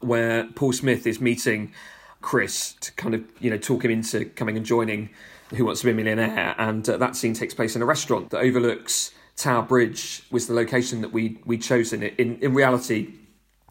where 0.00 0.46
Paul 0.54 0.72
Smith 0.72 1.06
is 1.06 1.20
meeting 1.20 1.72
Chris 2.20 2.74
to 2.80 2.92
kind 2.92 3.14
of 3.14 3.24
you 3.40 3.50
know 3.50 3.58
talk 3.58 3.84
him 3.84 3.90
into 3.90 4.26
coming 4.26 4.56
and 4.56 4.64
joining 4.64 5.10
Who 5.54 5.64
Wants 5.64 5.80
to 5.80 5.86
Be 5.86 5.92
a 5.92 5.94
Millionaire, 5.94 6.54
and 6.58 6.88
uh, 6.88 6.96
that 6.96 7.16
scene 7.16 7.34
takes 7.34 7.54
place 7.54 7.76
in 7.76 7.82
a 7.82 7.86
restaurant 7.86 8.30
that 8.30 8.38
overlooks 8.38 9.12
Tower 9.36 9.62
Bridge. 9.62 10.22
Was 10.30 10.46
the 10.46 10.54
location 10.54 11.00
that 11.02 11.12
we 11.12 11.40
we 11.44 11.58
chosen. 11.58 12.02
In 12.02 12.38
in 12.40 12.54
reality, 12.54 13.14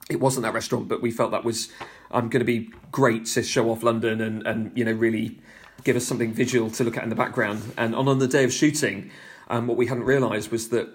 it 0.10 0.20
wasn't 0.20 0.44
that 0.44 0.54
restaurant, 0.54 0.88
but 0.88 1.02
we 1.02 1.12
felt 1.12 1.32
that 1.32 1.44
was 1.44 1.70
um, 2.12 2.30
going 2.30 2.40
to 2.40 2.46
be 2.46 2.70
great 2.92 3.26
to 3.26 3.44
show 3.44 3.70
off 3.70 3.84
London 3.84 4.22
and 4.22 4.46
and 4.48 4.72
you 4.78 4.86
know 4.86 4.94
really 4.94 5.40
give 5.84 5.96
us 5.96 6.06
something 6.06 6.34
visual 6.34 6.70
to 6.72 6.84
look 6.84 6.98
at 6.98 7.04
in 7.04 7.10
the 7.10 7.16
background. 7.16 7.74
And 7.78 7.96
on 7.96 8.08
on 8.08 8.20
the 8.20 8.28
day 8.28 8.44
of 8.44 8.54
shooting, 8.54 9.12
um, 9.50 9.68
what 9.68 9.78
we 9.78 9.88
hadn't 9.88 10.04
realised 10.04 10.52
was 10.52 10.70
that 10.70 10.90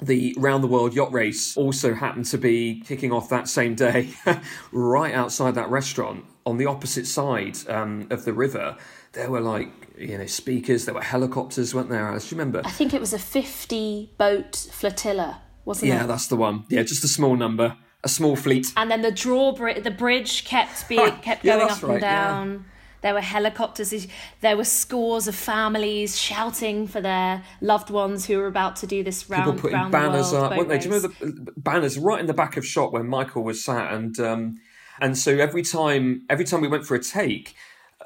the 0.00 0.34
round 0.36 0.64
the 0.64 0.68
world 0.68 0.94
yacht 0.94 1.12
race 1.12 1.56
also 1.56 1.94
happened 1.94 2.26
to 2.26 2.38
be 2.38 2.80
kicking 2.80 3.12
off 3.12 3.28
that 3.28 3.48
same 3.48 3.74
day, 3.74 4.10
right 4.72 5.14
outside 5.14 5.54
that 5.54 5.70
restaurant 5.70 6.24
on 6.44 6.56
the 6.56 6.66
opposite 6.66 7.06
side 7.06 7.58
um, 7.68 8.06
of 8.10 8.24
the 8.24 8.32
river. 8.32 8.76
There 9.12 9.30
were 9.30 9.40
like 9.40 9.70
you 9.98 10.18
know 10.18 10.26
speakers, 10.26 10.84
there 10.84 10.94
were 10.94 11.02
helicopters, 11.02 11.74
weren't 11.74 11.90
there? 11.90 12.06
Alice, 12.06 12.28
do 12.28 12.34
you 12.34 12.40
remember? 12.40 12.62
I 12.64 12.70
think 12.70 12.94
it 12.94 13.00
was 13.00 13.12
a 13.12 13.18
50 13.18 14.14
boat 14.18 14.56
flotilla, 14.72 15.42
wasn't 15.64 15.88
yeah, 15.88 15.94
it? 15.94 16.00
Yeah, 16.00 16.06
that's 16.06 16.26
the 16.26 16.36
one. 16.36 16.64
Yeah, 16.68 16.82
just 16.82 17.04
a 17.04 17.08
small 17.08 17.36
number, 17.36 17.76
a 18.02 18.08
small 18.08 18.36
fleet. 18.36 18.68
And 18.76 18.90
then 18.90 19.02
the 19.02 19.12
drawbridge, 19.12 19.84
the 19.84 19.90
bridge 19.90 20.44
kept 20.44 20.88
being 20.88 21.16
kept 21.22 21.44
Yeah, 21.44 21.58
going 21.58 21.70
up 21.70 21.82
right, 21.82 21.92
and 21.92 22.00
down. 22.00 22.64
There 23.02 23.14
were 23.14 23.20
helicopters. 23.20 24.06
There 24.40 24.56
were 24.56 24.64
scores 24.64 25.28
of 25.28 25.34
families 25.34 26.18
shouting 26.18 26.86
for 26.86 27.00
their 27.00 27.42
loved 27.60 27.90
ones 27.90 28.26
who 28.26 28.38
were 28.38 28.46
about 28.46 28.76
to 28.76 28.86
do 28.86 29.02
this 29.02 29.28
round, 29.28 29.44
People 29.44 29.60
putting 29.60 29.76
round 29.76 29.92
banners 29.92 30.32
up, 30.32 30.56
weren't 30.56 30.68
they? 30.68 30.78
Do 30.78 30.88
you 30.88 30.94
remember 30.94 31.14
the 31.20 31.52
banners 31.56 31.98
right 31.98 32.20
in 32.20 32.26
the 32.26 32.34
back 32.34 32.56
of 32.56 32.64
shot 32.64 32.92
where 32.92 33.02
Michael 33.02 33.42
was 33.42 33.62
sat, 33.64 33.92
and 33.92 34.18
um, 34.20 34.60
and 35.00 35.18
so 35.18 35.36
every 35.36 35.62
time 35.62 36.22
every 36.30 36.44
time 36.44 36.60
we 36.60 36.68
went 36.68 36.86
for 36.86 36.94
a 36.94 37.02
take, 37.02 37.54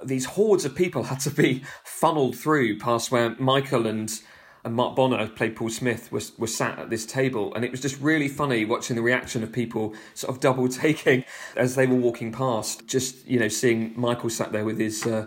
these 0.05 0.25
hordes 0.25 0.65
of 0.65 0.75
people 0.75 1.03
had 1.05 1.21
to 1.21 1.31
be 1.31 1.63
funneled 1.85 2.37
through 2.37 2.79
past 2.79 3.11
where 3.11 3.37
Michael 3.39 3.87
and 3.87 4.21
and 4.67 4.75
Mark 4.75 4.97
Bonnar, 4.97 5.25
who 5.25 5.33
played 5.33 5.55
Paul 5.55 5.71
Smith, 5.71 6.11
was 6.11 6.37
was 6.39 6.55
sat 6.55 6.79
at 6.79 6.91
this 6.91 7.07
table, 7.07 7.55
and 7.55 7.65
it 7.65 7.71
was 7.71 7.81
just 7.81 8.01
really 8.01 8.27
funny 8.27 8.65
watching 8.65 8.97
the 8.97 9.03
reaction 9.03 9.45
of 9.45 9.53
people 9.53 9.95
sort 10.15 10.35
of 10.35 10.41
double 10.49 10.69
taking 10.69 11.25
as 11.57 11.77
they 11.77 11.87
were 11.87 11.95
walking 11.95 12.33
past. 12.33 12.87
Just 12.89 13.27
you 13.27 13.39
know, 13.39 13.49
seeing 13.49 13.95
Michael 13.97 14.29
sat 14.29 14.53
there 14.53 14.65
with 14.65 14.79
his. 14.79 15.07
Uh, 15.07 15.27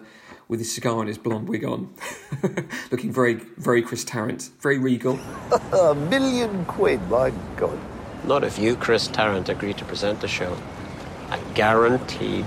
with 0.50 0.58
his 0.58 0.74
cigar 0.74 0.98
and 0.98 1.08
his 1.08 1.20
blonde 1.20 1.48
wig 1.48 1.64
on, 1.64 1.94
looking 2.92 3.14
very, 3.14 3.36
very 3.36 3.84
Chris 3.84 4.04
Tarrant, 4.04 4.50
very 4.62 4.80
regal. 4.80 5.20
A 5.74 5.94
million 5.94 6.66
quid, 6.66 7.00
my 7.08 7.32
God. 7.56 7.78
Not 8.24 8.44
if 8.44 8.58
you, 8.58 8.76
Chris 8.76 9.08
Tarrant, 9.08 9.48
agree 9.48 9.76
to 9.76 9.86
present 9.86 10.22
the 10.22 10.28
show. 10.28 10.58
A 11.30 11.40
guaranteed 11.54 12.46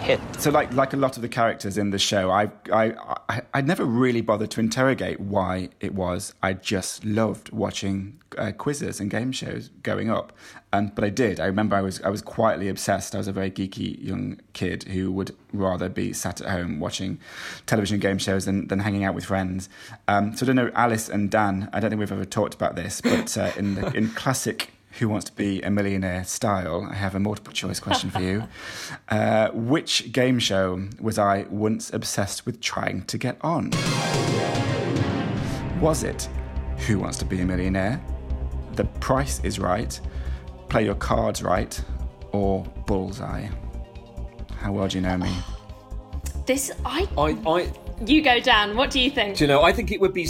hit. 0.00 0.20
So, 0.38 0.50
like 0.50 0.74
like 0.74 0.94
a 0.94 0.96
lot 0.96 1.14
of 1.14 1.22
the 1.22 1.28
characters 1.28 1.78
in 1.78 1.90
the 1.90 1.98
show, 1.98 2.28
I 2.28 2.50
I 2.72 3.13
I, 3.34 3.42
I 3.52 3.60
never 3.60 3.84
really 3.84 4.20
bothered 4.20 4.50
to 4.52 4.60
interrogate 4.60 5.18
why 5.18 5.70
it 5.80 5.94
was. 5.94 6.34
I 6.42 6.52
just 6.52 7.04
loved 7.04 7.50
watching 7.52 8.20
uh, 8.38 8.52
quizzes 8.52 9.00
and 9.00 9.10
game 9.10 9.32
shows 9.32 9.70
going 9.82 10.08
up, 10.10 10.32
and 10.72 10.94
but 10.94 11.04
I 11.04 11.10
did. 11.10 11.40
I 11.40 11.46
remember 11.46 11.74
I 11.74 11.80
was 11.82 12.00
I 12.02 12.10
was 12.10 12.22
quietly 12.22 12.68
obsessed. 12.68 13.14
I 13.14 13.18
was 13.18 13.28
a 13.28 13.32
very 13.32 13.50
geeky 13.50 14.02
young 14.02 14.40
kid 14.52 14.84
who 14.84 15.10
would 15.12 15.34
rather 15.52 15.88
be 15.88 16.12
sat 16.12 16.40
at 16.40 16.48
home 16.48 16.78
watching 16.78 17.18
television 17.66 17.98
game 17.98 18.18
shows 18.18 18.44
than, 18.44 18.68
than 18.68 18.80
hanging 18.80 19.04
out 19.04 19.14
with 19.14 19.24
friends. 19.24 19.68
Um, 20.06 20.36
so 20.36 20.44
I 20.44 20.46
don't 20.46 20.56
know, 20.56 20.70
Alice 20.74 21.08
and 21.08 21.30
Dan. 21.30 21.68
I 21.72 21.80
don't 21.80 21.90
think 21.90 22.00
we've 22.00 22.12
ever 22.12 22.24
talked 22.24 22.54
about 22.54 22.76
this, 22.76 23.00
but 23.00 23.36
uh, 23.36 23.50
in 23.56 23.74
the, 23.74 23.92
in 23.96 24.10
classic 24.10 24.70
who 24.98 25.08
Wants 25.08 25.26
to 25.26 25.32
Be 25.32 25.60
a 25.62 25.70
Millionaire 25.70 26.24
style, 26.24 26.88
I 26.90 26.94
have 26.94 27.14
a 27.14 27.20
multiple 27.20 27.52
choice 27.52 27.80
question 27.80 28.10
for 28.10 28.20
you. 28.20 28.44
Uh, 29.08 29.50
which 29.52 30.12
game 30.12 30.38
show 30.38 30.82
was 31.00 31.18
I 31.18 31.44
once 31.50 31.92
obsessed 31.92 32.46
with 32.46 32.60
trying 32.60 33.02
to 33.04 33.18
get 33.18 33.36
on? 33.42 33.70
Was 35.80 36.02
it 36.02 36.28
Who 36.86 36.98
Wants 36.98 37.18
to 37.18 37.24
Be 37.24 37.40
a 37.40 37.44
Millionaire? 37.44 38.02
The 38.72 38.84
Price 38.84 39.40
is 39.44 39.58
Right, 39.58 40.00
Play 40.68 40.84
Your 40.86 40.94
Cards 40.94 41.42
Right, 41.42 41.80
or 42.32 42.64
Bullseye? 42.86 43.48
How 44.58 44.72
well 44.72 44.88
do 44.88 44.98
you 44.98 45.02
know 45.02 45.18
me? 45.18 45.32
This 46.46 46.70
I 46.84 47.08
I, 47.16 47.30
I 47.46 47.72
you 48.04 48.20
go 48.22 48.38
Dan. 48.38 48.76
What 48.76 48.90
do 48.90 49.00
you 49.00 49.10
think? 49.10 49.38
Do 49.38 49.44
you 49.44 49.48
know? 49.48 49.62
I 49.62 49.72
think 49.72 49.92
it 49.92 50.00
would 50.00 50.12
be. 50.12 50.28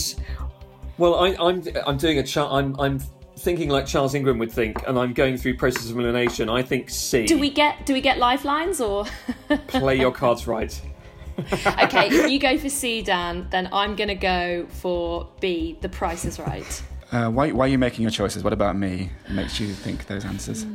Well, 0.96 1.16
I, 1.16 1.34
I'm 1.40 1.62
I'm 1.86 1.96
doing 1.96 2.18
a 2.18 2.22
chart. 2.22 2.52
I'm 2.52 2.78
I'm 2.78 3.00
thinking 3.36 3.68
like 3.68 3.86
Charles 3.86 4.14
Ingram 4.14 4.38
would 4.38 4.52
think, 4.52 4.86
and 4.86 4.98
I'm 4.98 5.12
going 5.12 5.36
through 5.36 5.56
process 5.56 5.90
of 5.90 5.96
elimination. 5.98 6.48
I 6.48 6.62
think 6.62 6.90
C. 6.90 7.26
Do 7.26 7.38
we 7.38 7.50
get 7.50 7.86
do 7.86 7.92
we 7.92 8.00
get 8.00 8.18
lifelines 8.18 8.80
or 8.80 9.06
play 9.68 9.96
your 9.96 10.12
cards 10.12 10.46
right? 10.46 10.80
okay? 11.38 12.08
if 12.08 12.30
you 12.30 12.38
go 12.38 12.56
for 12.56 12.68
C, 12.68 13.02
Dan, 13.02 13.48
then 13.50 13.68
I'm 13.72 13.96
gonna 13.96 14.14
go 14.14 14.66
for 14.68 15.28
B. 15.40 15.78
The 15.80 15.88
Price 15.88 16.24
is 16.24 16.38
Right. 16.38 16.82
Uh, 17.12 17.30
why, 17.30 17.52
why 17.52 17.66
are 17.66 17.68
you 17.68 17.78
making 17.78 18.02
your 18.02 18.10
choices? 18.10 18.42
What 18.42 18.52
about 18.52 18.76
me 18.76 19.10
makes 19.30 19.60
you 19.60 19.72
think 19.72 20.06
those 20.06 20.24
answers? 20.24 20.66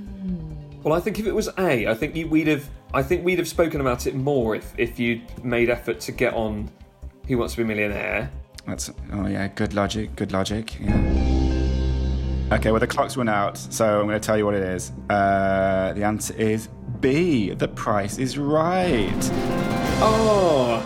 Well, 0.84 0.93
I 0.93 1.02
think 1.02 1.19
if 1.19 1.26
it 1.26 1.34
was 1.36 1.50
A, 1.58 1.88
I 1.88 1.93
think 1.93 2.15
you, 2.15 2.28
we'd 2.28 2.48
have. 2.48 2.69
I 2.93 3.04
think 3.04 3.26
we'd 3.26 3.39
have 3.39 3.48
spoken 3.48 3.82
about 3.82 4.08
it 4.08 4.15
more 4.15 4.56
if 4.56 4.74
if 4.78 5.00
you'd 5.00 5.43
made 5.43 5.69
effort 5.69 6.00
to 6.02 6.12
get 6.12 6.34
on 6.34 6.69
Who 7.28 7.38
Wants 7.38 7.56
to 7.56 7.58
Be 7.58 7.63
a 7.63 7.67
Millionaire. 7.67 8.32
That's 8.65 8.89
oh 9.12 9.28
yeah, 9.28 9.48
good 9.50 9.74
logic, 9.74 10.15
good 10.15 10.32
logic. 10.32 10.80
Yeah. 10.80 11.38
Okay, 12.51 12.71
well 12.71 12.79
the 12.79 12.88
clock's 12.88 13.15
run 13.15 13.29
out, 13.29 13.57
so 13.57 13.99
I'm 13.99 14.07
going 14.07 14.19
to 14.19 14.25
tell 14.25 14.35
you 14.35 14.43
what 14.43 14.55
it 14.55 14.63
is. 14.63 14.91
Uh, 15.07 15.93
the 15.93 16.03
answer 16.03 16.33
is 16.33 16.67
B. 16.99 17.51
The 17.51 17.67
price 17.67 18.17
is 18.17 18.39
right. 18.39 19.13
Oh, 20.01 20.83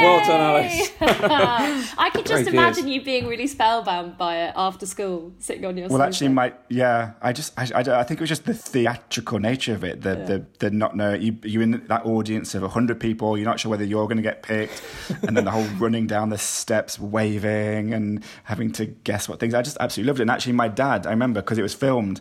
well 0.00 0.20
done, 0.26 0.40
Alice. 0.40 0.90
I 1.00 2.10
could 2.12 2.26
Very 2.26 2.40
just 2.42 2.50
good. 2.50 2.54
imagine 2.58 2.88
you 2.88 3.02
being 3.02 3.26
really 3.26 3.46
spellbound 3.46 4.16
by 4.18 4.36
it 4.46 4.52
after 4.56 4.86
school, 4.86 5.32
sitting 5.38 5.64
on 5.64 5.76
your. 5.76 5.88
Well, 5.88 5.98
sofa. 5.98 6.06
actually, 6.08 6.28
my 6.28 6.52
yeah, 6.68 7.12
I 7.22 7.32
just 7.32 7.52
I, 7.58 7.68
I, 7.74 7.82
don't- 7.82 7.94
I 7.94 8.02
think 8.04 8.20
it 8.20 8.22
was 8.22 8.28
just 8.28 8.44
the 8.44 8.54
theatrical 8.54 9.38
nature 9.38 9.74
of 9.74 9.84
it, 9.84 10.02
the 10.02 10.14
the, 10.14 10.46
the 10.58 10.70
not 10.70 10.96
know 10.96 11.14
you 11.14 11.36
you 11.42 11.60
in 11.60 11.84
that 11.88 12.04
audience 12.06 12.54
of 12.54 12.62
hundred 12.70 13.00
people, 13.00 13.36
you're 13.36 13.44
not 13.46 13.60
sure 13.60 13.70
whether 13.70 13.84
you're 13.84 14.06
going 14.06 14.16
to 14.18 14.22
get 14.22 14.42
picked, 14.42 14.82
and 15.22 15.36
then 15.36 15.44
the 15.44 15.50
whole 15.50 15.64
running 15.78 16.06
down 16.06 16.28
the 16.30 16.38
steps, 16.38 16.98
waving 16.98 17.92
and 17.94 18.22
having 18.44 18.72
to 18.72 18.86
guess 18.86 19.28
what 19.28 19.40
things. 19.40 19.54
I 19.54 19.62
just 19.62 19.76
absolutely 19.80 20.08
loved 20.08 20.20
it. 20.20 20.22
And 20.22 20.30
actually, 20.30 20.52
my 20.54 20.68
dad, 20.68 21.06
I 21.06 21.10
remember 21.10 21.40
because 21.42 21.58
it 21.58 21.62
was 21.62 21.74
filmed. 21.74 22.20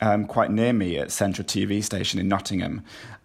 Um, 0.00 0.24
quite 0.24 0.50
near 0.50 0.72
me 0.72 0.98
at 0.98 1.12
Central 1.12 1.46
TV 1.46 1.80
station 1.84 2.18
in 2.18 2.26
Nottingham, 2.26 2.82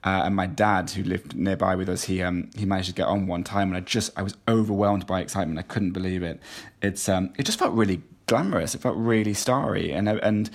uh, 0.08 0.24
and 0.24 0.36
my 0.38 0.48
dad, 0.48 0.90
who 0.92 1.04
lived 1.04 1.36
nearby 1.36 1.76
with 1.76 1.90
us, 1.90 2.06
he 2.06 2.24
um, 2.24 2.50
he 2.56 2.66
managed 2.66 2.88
to 2.88 2.96
get 2.96 3.08
on 3.08 3.28
one 3.28 3.44
time, 3.44 3.68
and 3.68 3.76
I 3.76 3.82
just 3.82 4.10
I 4.16 4.22
was 4.22 4.38
overwhelmed 4.48 5.06
by 5.06 5.20
excitement. 5.20 5.60
I 5.60 5.64
couldn't 5.64 5.92
believe 5.92 6.24
it. 6.24 6.40
It's 6.82 7.10
um, 7.10 7.34
it 7.38 7.46
just 7.46 7.60
felt 7.60 7.74
really 7.74 8.02
glamorous. 8.26 8.74
It 8.74 8.80
felt 8.80 8.96
really 8.96 9.34
starry, 9.34 9.92
and 9.92 10.08
uh, 10.08 10.20
and 10.24 10.50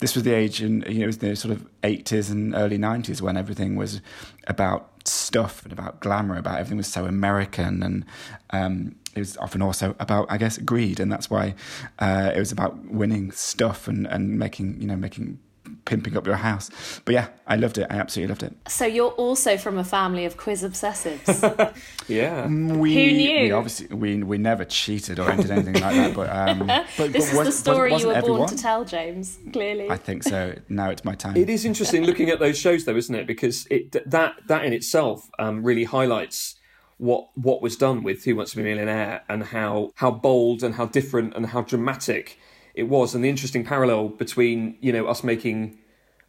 this 0.00 0.16
was 0.16 0.24
the 0.24 0.34
age 0.34 0.60
in 0.60 0.84
you 0.88 0.98
know 0.98 1.04
it 1.04 1.06
was 1.06 1.18
the 1.18 1.36
sort 1.36 1.52
of 1.52 1.64
eighties 1.84 2.30
and 2.30 2.52
early 2.56 2.78
nineties 2.78 3.22
when 3.22 3.36
everything 3.36 3.76
was 3.76 4.00
about 4.48 4.90
stuff 5.06 5.62
and 5.62 5.72
about 5.72 6.00
glamour, 6.00 6.36
about 6.36 6.58
everything 6.58 6.78
was 6.78 6.88
so 6.88 7.04
American, 7.04 7.84
and 7.84 8.04
um, 8.50 8.96
it 9.14 9.20
was 9.20 9.36
often 9.36 9.62
also 9.62 9.94
about 10.00 10.26
I 10.28 10.36
guess 10.36 10.58
greed, 10.58 10.98
and 10.98 11.12
that's 11.12 11.30
why 11.30 11.54
uh, 12.00 12.32
it 12.34 12.40
was 12.40 12.50
about 12.50 12.86
winning 12.86 13.30
stuff 13.30 13.86
and 13.86 14.04
and 14.08 14.36
making 14.36 14.80
you 14.80 14.88
know 14.88 14.96
making 14.96 15.38
pimping 15.86 16.16
up 16.16 16.26
your 16.26 16.36
house. 16.36 16.70
But 17.06 17.14
yeah, 17.14 17.28
I 17.46 17.56
loved 17.56 17.78
it. 17.78 17.86
I 17.88 17.94
absolutely 17.96 18.28
loved 18.28 18.42
it. 18.42 18.54
So 18.68 18.84
you're 18.84 19.12
also 19.12 19.56
from 19.56 19.78
a 19.78 19.84
family 19.84 20.26
of 20.26 20.36
quiz 20.36 20.62
obsessives. 20.62 21.74
Yeah. 22.08 22.46
We, 22.46 22.94
Who 22.94 23.16
knew? 23.16 23.40
We 23.42 23.50
obviously 23.50 23.88
we 23.88 24.22
we 24.22 24.38
never 24.38 24.64
cheated 24.64 25.18
or 25.18 25.28
entered 25.28 25.50
anything 25.50 25.74
like 25.74 25.94
that. 25.96 26.14
But 26.14 26.30
um, 26.30 26.66
but, 26.96 27.12
this 27.12 27.12
but 27.12 27.16
is 27.16 27.34
was- 27.34 27.46
the 27.48 27.52
story 27.52 27.90
wasn't 27.90 28.02
you 28.02 28.08
were 28.08 28.14
everyone? 28.14 28.38
born 28.42 28.50
to 28.50 28.56
tell, 28.56 28.84
James. 28.84 29.38
Clearly. 29.52 29.90
I 29.90 29.96
think 29.96 30.22
so. 30.22 30.54
Now 30.68 30.90
it's 30.90 31.04
my 31.04 31.14
time. 31.24 31.36
It 31.36 31.50
is 31.50 31.64
interesting 31.64 32.04
looking 32.04 32.30
at 32.30 32.38
those 32.38 32.58
shows, 32.58 32.84
though, 32.84 32.94
isn't 32.96 33.14
it? 33.14 33.26
Because 33.26 33.66
it 33.70 33.90
that 34.08 34.34
that 34.46 34.64
in 34.64 34.72
itself 34.72 35.28
um, 35.40 35.64
really 35.64 35.84
highlights 35.84 36.54
what 36.98 37.28
what 37.34 37.60
was 37.60 37.76
done 37.76 38.02
with 38.02 38.24
Who 38.24 38.36
Wants 38.36 38.52
to 38.52 38.56
Be 38.58 38.62
a 38.62 38.66
Millionaire 38.66 39.22
and 39.28 39.42
how 39.44 39.90
how 39.96 40.10
bold 40.10 40.62
and 40.62 40.76
how 40.76 40.86
different 40.86 41.34
and 41.34 41.46
how 41.46 41.62
dramatic 41.62 42.38
it 42.76 42.84
was, 42.84 43.14
and 43.14 43.24
the 43.24 43.28
interesting 43.28 43.64
parallel 43.64 44.08
between 44.08 44.76
you 44.80 44.92
know 44.92 45.06
us 45.06 45.24
making 45.24 45.78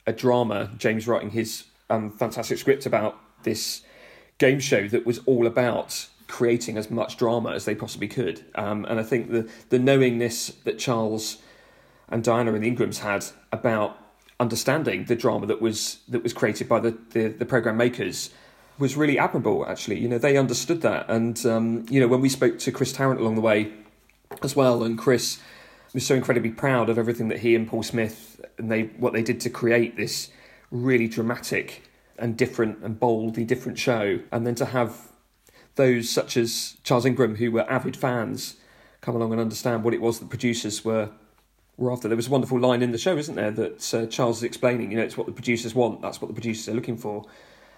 a 0.07 0.13
drama, 0.13 0.71
James 0.77 1.07
writing 1.07 1.29
his 1.29 1.65
um, 1.89 2.09
fantastic 2.11 2.57
script 2.57 2.85
about 2.85 3.19
this 3.43 3.81
game 4.37 4.59
show 4.59 4.87
that 4.87 5.05
was 5.05 5.19
all 5.25 5.45
about 5.45 6.07
creating 6.27 6.77
as 6.77 6.89
much 6.89 7.17
drama 7.17 7.51
as 7.51 7.65
they 7.65 7.75
possibly 7.75 8.07
could, 8.07 8.43
um, 8.55 8.85
and 8.85 8.99
I 8.99 9.03
think 9.03 9.29
the 9.31 9.49
the 9.69 9.77
knowingness 9.77 10.47
that 10.63 10.79
Charles 10.79 11.37
and 12.09 12.23
Diana 12.23 12.53
and 12.53 12.63
the 12.63 12.67
Ingrams 12.67 12.99
had 12.99 13.25
about 13.51 13.97
understanding 14.39 15.05
the 15.05 15.15
drama 15.15 15.45
that 15.47 15.61
was 15.61 15.99
that 16.07 16.23
was 16.23 16.33
created 16.33 16.69
by 16.69 16.79
the, 16.79 16.97
the, 17.11 17.27
the 17.27 17.45
program 17.45 17.77
makers 17.77 18.29
was 18.79 18.95
really 18.95 19.17
admirable 19.17 19.65
actually. 19.67 19.99
You 19.99 20.07
know 20.07 20.17
they 20.17 20.37
understood 20.37 20.81
that. 20.81 21.09
And 21.09 21.43
um, 21.45 21.85
you 21.89 21.99
know 21.99 22.07
when 22.07 22.21
we 22.21 22.29
spoke 22.29 22.59
to 22.59 22.71
Chris 22.71 22.93
Tarrant 22.93 23.19
along 23.19 23.35
the 23.35 23.41
way 23.41 23.73
as 24.43 24.55
well 24.55 24.83
and 24.83 24.97
Chris 24.97 25.39
was 25.97 26.05
so 26.05 26.13
incredibly 26.13 26.51
proud 26.51 26.89
of 26.89 26.99
everything 26.99 27.27
that 27.27 27.39
he 27.39 27.55
and 27.55 27.67
Paul 27.67 27.81
Smith 27.81 28.39
and 28.59 28.71
they 28.71 28.83
what 28.99 29.13
they 29.13 29.23
did 29.23 29.39
to 29.41 29.49
create 29.49 29.97
this 29.97 30.29
really 30.69 31.07
dramatic 31.07 31.89
and 32.19 32.37
different 32.37 32.83
and 32.83 32.99
boldly 32.99 33.43
different 33.43 33.79
show 33.79 34.19
and 34.31 34.45
then 34.45 34.53
to 34.53 34.65
have 34.65 35.11
those 35.73 36.07
such 36.07 36.37
as 36.37 36.77
Charles 36.83 37.03
Ingram 37.03 37.37
who 37.37 37.51
were 37.51 37.67
avid 37.67 37.97
fans 37.97 38.57
come 39.01 39.15
along 39.15 39.31
and 39.31 39.41
understand 39.41 39.83
what 39.83 39.95
it 39.95 39.99
was 39.99 40.19
that 40.19 40.29
producers 40.29 40.85
were 40.85 41.09
were 41.77 41.91
after. 41.91 42.07
There 42.07 42.15
was 42.15 42.27
a 42.27 42.31
wonderful 42.31 42.59
line 42.59 42.83
in 42.83 42.91
the 42.91 42.99
show, 42.99 43.17
isn't 43.17 43.33
there, 43.33 43.49
that 43.49 43.93
uh, 43.95 44.05
Charles 44.05 44.37
is 44.37 44.43
explaining. 44.43 44.91
You 44.91 44.97
know, 44.97 45.03
it's 45.03 45.17
what 45.17 45.25
the 45.25 45.33
producers 45.33 45.73
want. 45.73 46.03
That's 46.03 46.21
what 46.21 46.27
the 46.27 46.35
producers 46.35 46.69
are 46.69 46.75
looking 46.75 46.97
for. 46.97 47.25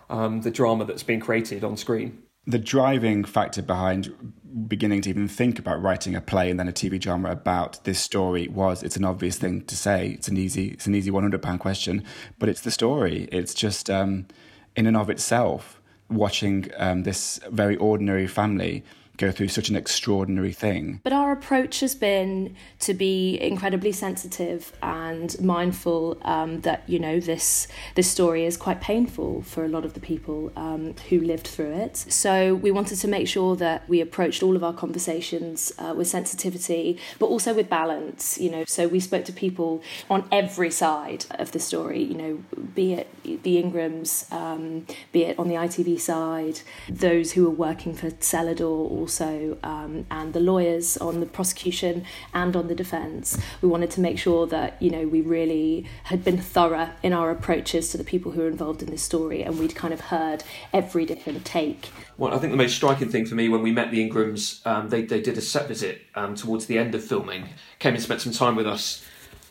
Um, 0.09 0.41
the 0.41 0.51
drama 0.51 0.83
that's 0.83 1.03
being 1.03 1.21
created 1.21 1.63
on 1.63 1.77
screen. 1.77 2.23
The 2.45 2.59
driving 2.59 3.23
factor 3.23 3.61
behind 3.61 4.33
beginning 4.67 5.01
to 5.01 5.09
even 5.09 5.27
think 5.27 5.59
about 5.59 5.81
writing 5.81 6.15
a 6.15 6.21
play 6.21 6.49
and 6.49 6.59
then 6.59 6.67
a 6.67 6.73
TV 6.73 6.99
drama 6.99 7.29
about 7.29 7.83
this 7.83 7.99
story 7.99 8.47
was 8.47 8.81
it's 8.81 8.95
an 8.95 9.05
obvious 9.05 9.37
thing 9.37 9.61
to 9.65 9.75
say. 9.75 10.09
It's 10.09 10.27
an 10.27 10.37
easy 10.37 10.69
it's 10.69 10.87
an 10.87 10.95
easy 10.95 11.11
one 11.11 11.23
hundred 11.23 11.41
pound 11.41 11.59
question, 11.59 12.03
but 12.39 12.49
it's 12.49 12.61
the 12.61 12.71
story. 12.71 13.29
It's 13.31 13.53
just 13.53 13.89
um, 13.89 14.27
in 14.75 14.87
and 14.87 14.97
of 14.97 15.09
itself 15.09 15.81
watching 16.09 16.69
um, 16.77 17.03
this 17.03 17.39
very 17.51 17.77
ordinary 17.77 18.25
family 18.27 18.83
go 19.19 19.31
through 19.31 19.49
such 19.49 19.69
an 19.69 19.75
extraordinary 19.75 20.53
thing. 20.53 21.01
But 21.03 21.13
our 21.13 21.31
approach 21.31 21.81
has 21.81 21.93
been 21.93 22.55
to 22.79 22.93
be 22.93 23.39
incredibly 23.39 23.91
sensitive 23.91 24.71
and 24.81 25.39
mindful 25.41 26.17
um, 26.23 26.61
that 26.61 26.83
you 26.87 26.97
know 26.97 27.19
this 27.19 27.67
this 27.95 28.09
story 28.09 28.45
is 28.45 28.57
quite 28.57 28.81
painful 28.81 29.43
for 29.43 29.63
a 29.65 29.67
lot 29.67 29.85
of 29.85 29.93
the 29.93 29.99
people 29.99 30.51
um, 30.55 30.95
who 31.09 31.19
lived 31.19 31.47
through 31.47 31.73
it. 31.73 31.97
So 31.97 32.55
we 32.55 32.71
wanted 32.71 32.95
to 32.99 33.07
make 33.07 33.27
sure 33.27 33.55
that 33.57 33.87
we 33.87 34.01
approached 34.01 34.41
all 34.41 34.55
of 34.55 34.63
our 34.63 34.73
conversations 34.73 35.71
uh, 35.77 35.93
with 35.95 36.07
sensitivity, 36.07 36.97
but 37.19 37.27
also 37.27 37.53
with 37.53 37.69
balance. 37.69 38.39
You 38.39 38.49
know, 38.49 38.63
so 38.65 38.87
we 38.87 39.01
spoke 39.01 39.25
to 39.25 39.33
people 39.33 39.83
on 40.09 40.27
every 40.31 40.71
side 40.71 41.25
of 41.31 41.51
the 41.51 41.59
story. 41.59 42.01
You 42.01 42.15
know, 42.15 42.43
be 42.73 42.93
it 42.93 43.43
the 43.43 43.61
Ingrams, 43.61 44.31
um, 44.31 44.85
be 45.11 45.23
it 45.25 45.37
on 45.37 45.49
the 45.49 45.55
ITV 45.55 45.99
side, 45.99 46.61
those 46.87 47.33
who 47.33 47.43
were 47.43 47.49
working 47.49 47.93
for 47.93 48.09
Celador 48.11 48.89
or 48.89 49.08
also 49.09 49.57
um, 49.63 50.05
and 50.11 50.33
the 50.33 50.39
lawyers 50.39 50.95
on 50.97 51.19
the 51.19 51.25
prosecution 51.25 52.05
and 52.31 52.55
on 52.55 52.67
the 52.67 52.75
defence. 52.75 53.39
We 53.59 53.67
wanted 53.67 53.89
to 53.91 54.01
make 54.01 54.19
sure 54.19 54.45
that 54.47 54.79
you 54.79 54.91
know 54.91 55.07
we 55.07 55.21
really 55.21 55.87
had 56.03 56.23
been 56.23 56.37
thorough 56.37 56.89
in 57.01 57.11
our 57.11 57.31
approaches 57.31 57.89
to 57.89 57.97
the 57.97 58.03
people 58.03 58.33
who 58.33 58.41
were 58.41 58.47
involved 58.47 58.83
in 58.83 58.91
this 58.91 59.01
story, 59.01 59.41
and 59.41 59.57
we'd 59.57 59.73
kind 59.73 59.95
of 59.95 60.01
heard 60.01 60.43
every 60.71 61.07
different 61.07 61.43
take. 61.43 61.89
Well, 62.19 62.35
I 62.35 62.37
think 62.37 62.51
the 62.51 62.57
most 62.57 62.75
striking 62.75 63.09
thing 63.09 63.25
for 63.25 63.33
me 63.33 63.49
when 63.49 63.63
we 63.63 63.71
met 63.71 63.89
the 63.89 64.07
Ingrams, 64.07 64.61
um, 64.67 64.89
they 64.89 65.01
they 65.01 65.21
did 65.21 65.37
a 65.39 65.41
set 65.41 65.67
visit 65.67 66.01
um, 66.13 66.35
towards 66.35 66.67
the 66.67 66.77
end 66.77 66.93
of 66.93 67.03
filming, 67.03 67.49
came 67.79 67.95
and 67.95 68.03
spent 68.03 68.21
some 68.21 68.33
time 68.33 68.55
with 68.55 68.67
us, 68.67 69.03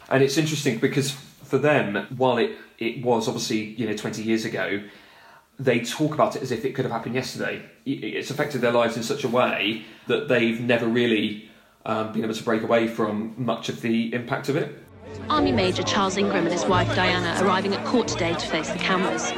and 0.08 0.22
it's 0.22 0.38
interesting 0.38 0.78
because 0.78 1.10
for 1.10 1.58
them, 1.58 2.06
while 2.16 2.38
it 2.38 2.52
it 2.78 3.02
was 3.02 3.26
obviously 3.26 3.74
you 3.80 3.86
know 3.88 3.96
20 3.96 4.22
years 4.22 4.44
ago 4.44 4.80
they 5.58 5.80
talk 5.80 6.14
about 6.14 6.36
it 6.36 6.42
as 6.42 6.52
if 6.52 6.64
it 6.64 6.74
could 6.74 6.84
have 6.84 6.92
happened 6.92 7.14
yesterday. 7.14 7.62
It's 7.84 8.30
affected 8.30 8.60
their 8.60 8.72
lives 8.72 8.96
in 8.96 9.02
such 9.02 9.24
a 9.24 9.28
way 9.28 9.84
that 10.06 10.28
they've 10.28 10.60
never 10.60 10.86
really 10.86 11.50
um, 11.84 12.12
been 12.12 12.22
able 12.22 12.34
to 12.34 12.44
break 12.44 12.62
away 12.62 12.86
from 12.86 13.34
much 13.36 13.68
of 13.68 13.80
the 13.80 14.12
impact 14.14 14.48
of 14.48 14.56
it. 14.56 14.78
Army 15.30 15.52
Major 15.52 15.82
Charles 15.82 16.16
Ingram 16.16 16.44
and 16.44 16.52
his 16.52 16.66
wife 16.66 16.94
Diana 16.94 17.42
arriving 17.42 17.74
at 17.74 17.84
court 17.86 18.08
today 18.08 18.34
to 18.34 18.46
face 18.46 18.70
the 18.70 18.78
cameras. 18.78 19.32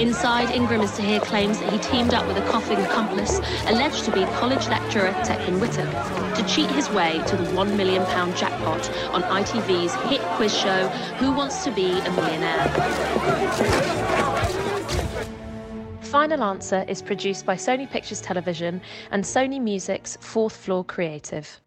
Inside, 0.00 0.50
Ingram 0.50 0.80
is 0.80 0.92
to 0.96 1.02
hear 1.02 1.20
claims 1.20 1.60
that 1.60 1.72
he 1.72 1.78
teamed 1.78 2.14
up 2.14 2.26
with 2.26 2.36
a 2.36 2.50
coughing 2.50 2.78
accomplice, 2.78 3.38
alleged 3.66 4.04
to 4.04 4.10
be 4.10 4.24
college 4.38 4.66
lecturer 4.66 5.12
Tecwen 5.22 5.60
Whittock, 5.60 6.36
to 6.36 6.44
cheat 6.52 6.68
his 6.70 6.90
way 6.90 7.22
to 7.28 7.36
the 7.36 7.44
£1 7.44 7.76
million 7.76 8.02
jackpot 8.34 8.90
on 9.10 9.22
ITV's 9.22 9.94
hit 10.10 10.20
quiz 10.36 10.56
show 10.56 10.88
Who 11.18 11.32
Wants 11.32 11.62
to 11.64 11.70
Be 11.70 11.92
a 11.92 12.10
Millionaire? 12.12 14.33
Final 16.14 16.44
Answer 16.44 16.84
is 16.86 17.02
produced 17.02 17.44
by 17.44 17.56
Sony 17.56 17.90
Pictures 17.90 18.20
Television 18.20 18.80
and 19.10 19.24
Sony 19.24 19.60
Music's 19.60 20.16
Fourth 20.20 20.54
Floor 20.54 20.84
Creative. 20.84 21.60